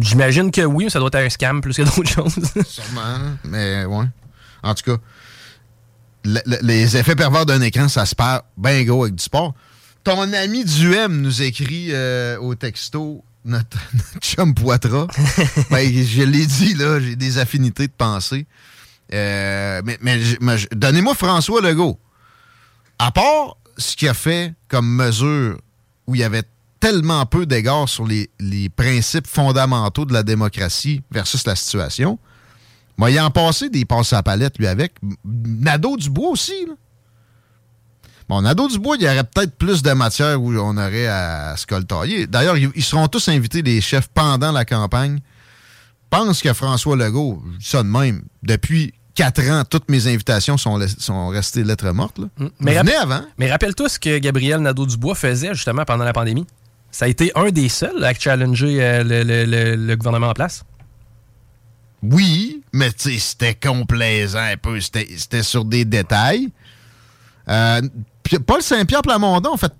J'imagine 0.00 0.50
que 0.50 0.60
oui, 0.62 0.84
mais 0.84 0.90
ça 0.90 0.98
doit 0.98 1.08
être 1.12 1.14
un 1.26 1.30
scam 1.30 1.60
plus 1.60 1.74
que 1.76 1.82
d'autres 1.82 2.08
choses. 2.08 2.38
Sûrement, 2.66 3.18
mais 3.44 3.84
ouais. 3.86 4.04
En 4.62 4.74
tout 4.74 4.84
cas, 4.84 5.02
le- 6.24 6.40
le- 6.46 6.58
les 6.62 6.96
effets 6.96 7.16
pervers 7.16 7.46
d'un 7.46 7.60
écran, 7.62 7.88
ça 7.88 8.04
se 8.06 8.14
perd 8.14 8.42
bien 8.56 8.82
gros 8.84 9.04
avec 9.04 9.14
du 9.14 9.22
sport. 9.24 9.54
Ton 10.04 10.20
ami 10.32 10.64
du 10.64 10.94
M 10.94 11.20
nous 11.20 11.42
écrit 11.42 11.88
euh, 11.90 12.38
au 12.38 12.54
texto, 12.54 13.24
notre, 13.44 13.78
notre 13.94 14.18
chum 14.20 14.54
Poitras. 14.54 15.06
ben, 15.70 15.90
je 16.04 16.22
l'ai 16.22 16.46
dit, 16.46 16.74
là, 16.74 17.00
j'ai 17.00 17.16
des 17.16 17.38
affinités 17.38 17.86
de 17.86 17.92
pensée. 17.96 18.46
Euh, 19.12 19.80
mais 19.84 19.98
mais, 20.02 20.56
donnez-moi 20.72 21.14
François 21.14 21.62
Legault. 21.62 21.98
À 22.98 23.10
part 23.10 23.56
ce 23.78 23.96
qu'il 23.96 24.08
a 24.08 24.14
fait 24.14 24.54
comme 24.68 24.88
mesure 24.88 25.58
où 26.06 26.14
il 26.14 26.20
y 26.20 26.24
avait 26.24 26.44
tellement 26.80 27.24
peu 27.26 27.46
d'égards 27.46 27.88
sur 27.88 28.06
les, 28.06 28.28
principes 28.76 29.26
fondamentaux 29.26 30.04
de 30.04 30.12
la 30.12 30.22
démocratie 30.22 31.02
versus 31.10 31.46
la 31.46 31.56
situation, 31.56 32.18
moi, 32.96 33.10
il 33.10 33.20
en 33.20 33.30
passé 33.30 33.70
des 33.70 33.84
passes 33.84 34.12
à 34.12 34.22
palette, 34.24 34.58
lui, 34.58 34.66
avec. 34.66 34.94
Nadeau 35.24 35.96
Dubois 35.96 36.30
aussi, 36.30 36.66
là. 36.66 36.74
Bon, 38.28 38.42
Nadeau 38.42 38.68
Dubois, 38.68 38.96
il 38.96 39.04
y 39.04 39.06
aurait 39.06 39.24
peut-être 39.24 39.56
plus 39.56 39.82
de 39.82 39.92
matière 39.92 40.42
où 40.42 40.52
on 40.52 40.76
aurait 40.76 41.06
à, 41.06 41.56
se 41.56 41.66
coltailler. 41.66 42.26
D'ailleurs, 42.26 42.58
ils, 42.58 42.82
seront 42.82 43.08
tous 43.08 43.28
invités, 43.28 43.62
les 43.62 43.80
chefs, 43.80 44.08
pendant 44.08 44.52
la 44.52 44.64
campagne. 44.64 45.20
Pense 46.10 46.42
que 46.42 46.52
François 46.52 46.96
Legault, 46.96 47.42
ça 47.60 47.82
de 47.82 47.88
même, 47.88 48.22
depuis 48.42 48.92
quatre 49.18 49.42
ans, 49.50 49.64
toutes 49.68 49.88
mes 49.90 50.06
invitations 50.06 50.56
sont, 50.56 50.78
sont 50.98 51.28
restées 51.28 51.64
lettres 51.64 51.90
mortes. 51.90 52.18
Là. 52.18 52.26
Mais 52.60 52.78
Venez 52.78 52.94
avant. 52.94 53.22
Mais 53.36 53.50
rappelle-toi 53.50 53.88
ce 53.88 53.98
que 53.98 54.18
Gabriel 54.18 54.60
Nadeau-Dubois 54.60 55.16
faisait 55.16 55.54
justement 55.54 55.84
pendant 55.84 56.04
la 56.04 56.12
pandémie. 56.12 56.46
Ça 56.92 57.06
a 57.06 57.08
été 57.08 57.32
un 57.34 57.50
des 57.50 57.68
seuls 57.68 58.02
à 58.04 58.14
challenger 58.14 58.80
euh, 58.82 59.02
le, 59.02 59.22
le- 59.24 59.44
le- 59.44 59.74
le 59.76 59.96
gouvernement 59.96 60.28
en 60.28 60.34
place. 60.34 60.64
Oui, 62.02 62.62
mais 62.72 62.92
tu 62.92 63.10
sais, 63.12 63.18
c'était 63.18 63.54
complaisant 63.54 64.38
un 64.38 64.56
peu. 64.56 64.80
C'était 64.80 65.42
sur 65.42 65.64
des 65.64 65.84
détails. 65.84 66.48
Euh, 67.48 67.80
Paul 68.46 68.62
Saint-Pierre 68.62 69.02
Plamondon 69.02 69.54
a 69.54 69.56
fait 69.56 69.72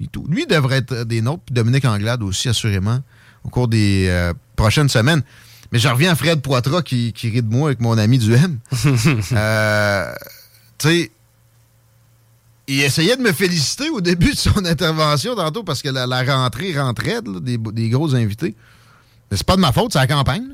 et 0.00 0.06
tout. 0.06 0.26
Lui 0.28 0.46
devrait 0.46 0.78
être 0.78 1.04
des 1.04 1.22
nôtres. 1.22 1.44
Puis 1.46 1.54
Dominique 1.54 1.84
Anglade 1.86 2.22
aussi, 2.22 2.48
assurément, 2.48 3.00
au 3.42 3.48
cours 3.48 3.68
des 3.68 4.06
euh, 4.08 4.34
prochaines 4.54 4.88
semaines. 4.90 5.22
Mais 5.72 5.78
je 5.78 5.88
reviens 5.88 6.12
à 6.12 6.14
Fred 6.14 6.40
Poitras 6.40 6.82
qui, 6.82 7.12
qui 7.12 7.28
rit 7.30 7.42
de 7.42 7.50
moi 7.54 7.68
avec 7.68 7.80
mon 7.80 7.96
ami 7.98 8.18
du 8.18 8.32
M. 8.34 8.58
Euh, 9.32 10.12
tu 10.78 10.88
sais, 10.88 11.10
il 12.68 12.80
essayait 12.82 13.16
de 13.16 13.22
me 13.22 13.32
féliciter 13.32 13.88
au 13.90 14.00
début 14.00 14.30
de 14.32 14.36
son 14.36 14.64
intervention 14.64 15.34
tantôt 15.34 15.62
parce 15.64 15.82
que 15.82 15.88
la, 15.88 16.06
la 16.06 16.22
rentrée 16.22 16.78
rentrait 16.78 17.20
là, 17.24 17.40
des, 17.40 17.56
des 17.58 17.88
gros 17.88 18.14
invités. 18.14 18.54
Mais 19.30 19.36
c'est 19.36 19.46
pas 19.46 19.56
de 19.56 19.60
ma 19.60 19.72
faute, 19.72 19.92
c'est 19.92 19.98
la 19.98 20.06
campagne. 20.06 20.44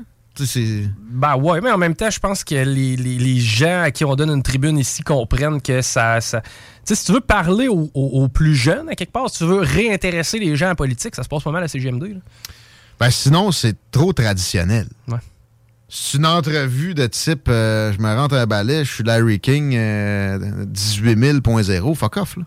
Ben 0.99 1.37
ouais, 1.37 1.61
mais 1.61 1.71
en 1.71 1.77
même 1.77 1.95
temps, 1.95 2.09
je 2.09 2.19
pense 2.19 2.43
que 2.43 2.55
les, 2.55 2.97
les- 2.97 3.17
les 3.17 3.39
gens 3.39 3.83
à 3.83 3.91
qui 3.91 4.03
on 4.03 4.15
donne 4.15 4.31
une 4.31 4.43
tribune 4.43 4.77
ici 4.77 5.01
comprennent 5.01 5.61
que 5.61 5.81
ça. 5.81 6.19
ça- 6.19 6.41
Tu 6.41 6.49
sais, 6.85 6.95
si 6.95 7.05
tu 7.05 7.13
veux 7.13 7.21
parler 7.21 7.69
aux, 7.69 7.89
aux- 7.93 8.21
aux 8.23 8.27
plus 8.27 8.53
jeunes, 8.55 8.89
à 8.89 8.95
quelque 8.95 9.13
part, 9.13 9.29
si 9.29 9.37
tu 9.37 9.45
veux 9.45 9.59
réintéresser 9.59 10.39
les 10.39 10.57
gens 10.57 10.71
en 10.71 10.75
politique, 10.75 11.15
ça 11.15 11.23
se 11.23 11.29
passe 11.29 11.43
pas 11.43 11.51
mal 11.51 11.63
à 11.63 11.69
CGMD. 11.69 12.03
là. 12.15 12.19
Ben 12.99 13.09
sinon, 13.11 13.51
c'est 13.51 13.75
trop 13.91 14.13
traditionnel. 14.13 14.87
Ouais. 15.07 15.17
C'est 15.89 16.17
une 16.17 16.25
entrevue 16.25 16.93
de 16.93 17.05
type 17.07 17.47
euh, 17.47 17.93
je 17.93 17.99
me 17.99 18.13
rentre 18.15 18.35
un 18.35 18.45
balai, 18.45 18.83
je 18.85 18.91
suis 18.93 19.03
Larry 19.03 19.39
King 19.39 19.75
euh, 19.75 20.65
18 20.65 21.15
000.0, 21.15 21.95
fuck 21.95 22.17
off. 22.17 22.37
Là. 22.37 22.43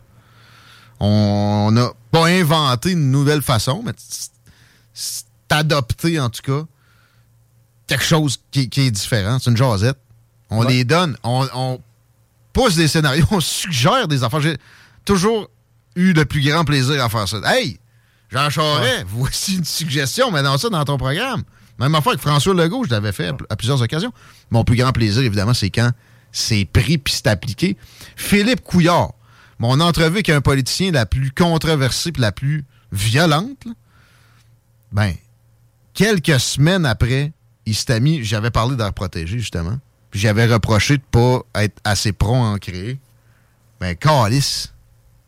On 1.00 1.70
n'a 1.72 1.90
pas 2.10 2.26
inventé 2.26 2.92
une 2.92 3.10
nouvelle 3.10 3.42
façon, 3.42 3.82
mais 3.84 3.92
c'est- 3.96 4.30
c'est 4.92 5.24
adopté 5.50 6.18
en 6.18 6.28
tout 6.30 6.42
cas 6.42 6.66
quelque 7.86 8.04
chose 8.04 8.38
qui, 8.50 8.68
qui 8.68 8.82
est 8.82 8.90
différent. 8.90 9.38
C'est 9.38 9.50
une 9.50 9.56
jasette. 9.56 9.98
On 10.50 10.60
Ouais. 10.64 10.72
les 10.72 10.84
donne, 10.84 11.16
on, 11.22 11.46
on 11.54 11.80
pousse 12.52 12.74
des 12.76 12.88
scénarios, 12.88 13.26
on 13.30 13.40
suggère 13.40 14.08
des 14.08 14.24
affaires. 14.24 14.40
J'ai 14.40 14.56
toujours 15.04 15.48
eu 15.94 16.12
le 16.12 16.24
plus 16.24 16.40
grand 16.42 16.64
plaisir 16.64 17.02
à 17.04 17.08
faire 17.08 17.28
ça. 17.28 17.38
Hey, 17.44 17.78
Jean 18.30 18.50
Charest, 18.50 19.06
voici 19.08 19.56
une 19.56 19.64
suggestion, 19.64 20.30
mais 20.30 20.42
dans 20.42 20.58
ça 20.58 20.68
dans 20.68 20.84
ton 20.84 20.98
programme. 20.98 21.42
Même 21.78 21.94
affaire 21.94 22.14
que 22.14 22.20
François 22.20 22.54
Legault, 22.54 22.84
je 22.84 22.90
l'avais 22.90 23.12
fait 23.12 23.28
à, 23.28 23.36
à 23.50 23.56
plusieurs 23.56 23.80
occasions. 23.80 24.12
Mon 24.50 24.64
plus 24.64 24.76
grand 24.76 24.92
plaisir, 24.92 25.22
évidemment, 25.22 25.54
c'est 25.54 25.70
quand 25.70 25.90
c'est 26.32 26.64
pris 26.64 26.98
puis 26.98 27.14
c'est 27.14 27.26
appliqué. 27.26 27.76
Philippe 28.16 28.62
Couillard, 28.62 29.12
mon 29.58 29.80
entrevue 29.80 30.16
avec 30.16 30.28
un 30.28 30.40
politicien 30.40 30.92
la 30.92 31.06
plus 31.06 31.30
controversée 31.30 32.12
puis 32.12 32.22
la 32.22 32.32
plus 32.32 32.64
violente, 32.92 33.64
là, 33.64 33.72
ben, 34.92 35.14
quelques 35.94 36.40
semaines 36.40 36.86
après, 36.86 37.32
il 37.66 37.74
s'était 37.74 38.00
mis, 38.00 38.24
j'avais 38.24 38.50
parlé 38.50 38.76
d'air 38.76 38.92
protégé, 38.94 39.38
justement, 39.38 39.78
puis 40.10 40.20
j'avais 40.20 40.46
reproché 40.46 40.96
de 40.96 41.02
pas 41.10 41.42
être 41.56 41.78
assez 41.84 42.12
prompt 42.12 42.44
à 42.44 42.48
en 42.48 42.58
créer. 42.58 42.98
Ben, 43.80 43.94
Calis, 43.94 44.70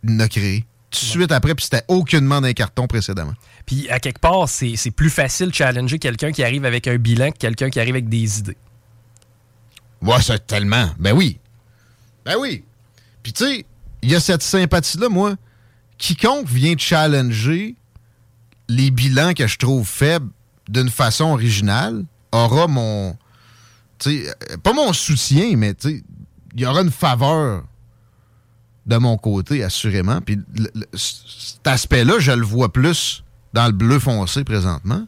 il 0.04 0.16
l'a 0.16 0.28
créé. 0.28 0.64
Tout 0.90 0.98
de 1.00 1.04
suite 1.04 1.32
après, 1.32 1.54
puis 1.54 1.64
c'était 1.64 1.84
aucunement 1.88 2.40
d'un 2.40 2.52
carton 2.52 2.86
précédemment. 2.86 3.34
Puis 3.64 3.88
à 3.90 4.00
quelque 4.00 4.18
part, 4.18 4.48
c'est 4.48 4.74
c'est 4.76 4.90
plus 4.90 5.10
facile 5.10 5.50
de 5.50 5.54
challenger 5.54 5.98
quelqu'un 5.98 6.32
qui 6.32 6.42
arrive 6.42 6.64
avec 6.64 6.88
un 6.88 6.96
bilan 6.96 7.30
que 7.30 7.38
quelqu'un 7.38 7.70
qui 7.70 7.78
arrive 7.78 7.94
avec 7.94 8.08
des 8.08 8.40
idées. 8.40 8.56
Ouais, 10.02 10.20
ça, 10.20 10.38
tellement. 10.38 10.90
Ben 10.98 11.12
oui. 11.12 11.38
Ben 12.24 12.36
oui. 12.38 12.64
Puis 13.22 13.32
tu 13.32 13.44
sais, 13.44 13.66
il 14.02 14.10
y 14.10 14.14
a 14.14 14.20
cette 14.20 14.42
sympathie-là, 14.42 15.08
moi. 15.08 15.36
Quiconque 15.98 16.48
vient 16.48 16.74
challenger 16.76 17.76
les 18.68 18.90
bilans 18.90 19.34
que 19.34 19.46
je 19.46 19.58
trouve 19.58 19.86
faibles 19.86 20.30
d'une 20.68 20.88
façon 20.88 21.26
originale 21.26 22.04
aura 22.32 22.66
mon. 22.66 23.16
Tu 23.98 24.24
sais, 24.24 24.34
euh, 24.50 24.56
pas 24.56 24.72
mon 24.72 24.92
soutien, 24.92 25.56
mais 25.56 25.74
tu 25.74 25.88
sais, 25.88 26.04
il 26.54 26.60
y 26.60 26.66
aura 26.66 26.80
une 26.80 26.90
faveur 26.90 27.64
de 28.86 28.96
mon 28.96 29.16
côté, 29.16 29.62
assurément. 29.62 30.20
Puis 30.20 30.38
le- 30.56 30.70
le- 30.74 30.86
cet 30.96 31.66
aspect-là, 31.66 32.14
je 32.18 32.32
le 32.32 32.44
vois 32.44 32.72
plus 32.72 33.22
dans 33.52 33.66
le 33.66 33.72
bleu 33.72 33.98
foncé 33.98 34.44
présentement. 34.44 35.06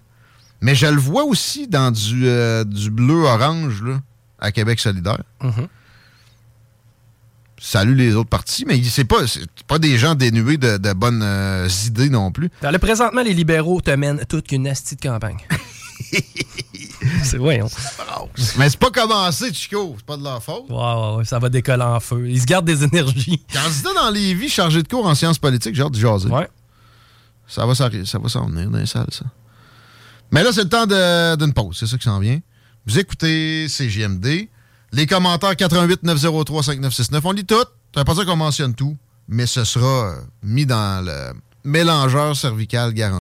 Mais 0.61 0.75
je 0.75 0.87
le 0.87 1.01
vois 1.01 1.25
aussi 1.25 1.67
dans 1.67 1.91
du, 1.91 2.27
euh, 2.29 2.63
du 2.65 2.91
bleu-orange, 2.91 3.83
à 4.39 4.53
Québec 4.53 4.79
solidaire. 4.81 5.23
Mhm. 5.43 5.67
Salut 7.65 7.95
les 7.95 8.15
autres 8.17 8.29
partis, 8.29 8.65
mais 8.67 8.83
c'est 8.83 9.05
pas, 9.05 9.21
pas 9.69 9.79
des 9.79 9.97
gens 9.97 10.17
dénués 10.17 10.57
de, 10.57 10.79
de 10.79 10.93
bonnes 10.95 11.23
euh, 11.23 11.69
idées 11.87 12.09
non 12.11 12.33
plus. 12.33 12.51
Là, 12.61 12.77
présentement, 12.79 13.23
les 13.23 13.35
libéraux 13.35 13.81
te 13.81 13.93
mènent 13.93 14.25
toute 14.29 14.49
qu'une 14.49 14.67
astie 14.67 14.97
de 14.97 15.01
campagne. 15.01 15.37
c'est 17.25 17.39
voyons. 17.39 17.69
Mais 18.59 18.71
c'est 18.71 18.79
pas 18.79 18.91
commencé, 18.91 19.53
Chico. 19.53 19.95
C'est 19.97 20.07
pas 20.07 20.17
de 20.17 20.25
leur 20.25 20.43
faute. 20.43 20.69
Ouais, 20.69 20.77
ouais, 20.77 21.17
ouais, 21.17 21.25
ça 21.25 21.39
va 21.39 21.49
décoller 21.49 21.83
en 21.83 22.01
feu. 22.01 22.29
Ils 22.29 22.41
se 22.41 22.47
gardent 22.47 22.67
des 22.67 22.85
énergies. 22.85 23.43
Candidat 23.53 23.95
dans 23.95 24.11
les 24.11 24.35
vies 24.35 24.49
chargé 24.49 24.83
de 24.83 24.89
cours 24.89 25.07
en 25.07 25.15
sciences 25.15 25.39
politiques, 25.39 25.79
hâte 25.79 25.93
de 25.93 25.99
jaser. 25.99 26.29
Ouais. 26.29 26.49
Ça 27.47 27.67
va 27.67 27.75
s'en 27.75 27.89
ça 28.05 28.19
va 28.19 28.29
s'en 28.29 28.47
venir 28.47 28.71
dans 28.71 28.79
les 28.79 28.87
salles, 28.87 29.11
ça. 29.11 29.25
Mais 30.31 30.43
là, 30.43 30.53
c'est 30.53 30.65
le 30.65 30.69
temps 30.69 30.87
d'une 31.37 31.53
pause. 31.53 31.77
C'est 31.79 31.87
ça 31.87 31.99
qui 31.99 32.05
s'en 32.05 32.19
vient. 32.19 32.41
Vous 32.87 32.99
écoutez 32.99 33.69
CGMD. 33.69 34.49
Les 34.93 35.07
commentaires 35.07 35.57
88 35.57 36.03
903 36.03 36.63
5969. 36.63 37.25
On 37.25 37.33
lit 37.33 37.45
tout. 37.45 37.55
Ça 37.95 38.01
veut 38.01 38.05
pas 38.05 38.15
dire 38.15 38.27
qu'on 38.27 38.37
mentionne 38.37 38.75
tout, 38.75 38.97
mais 39.29 39.47
ce 39.47 39.65
sera 39.65 39.87
euh, 39.87 40.17
mis 40.43 40.67
dans 40.67 41.05
le 41.05 41.33
mélangeur 41.65 42.37
cervical 42.37 42.93
garanti. 42.93 43.22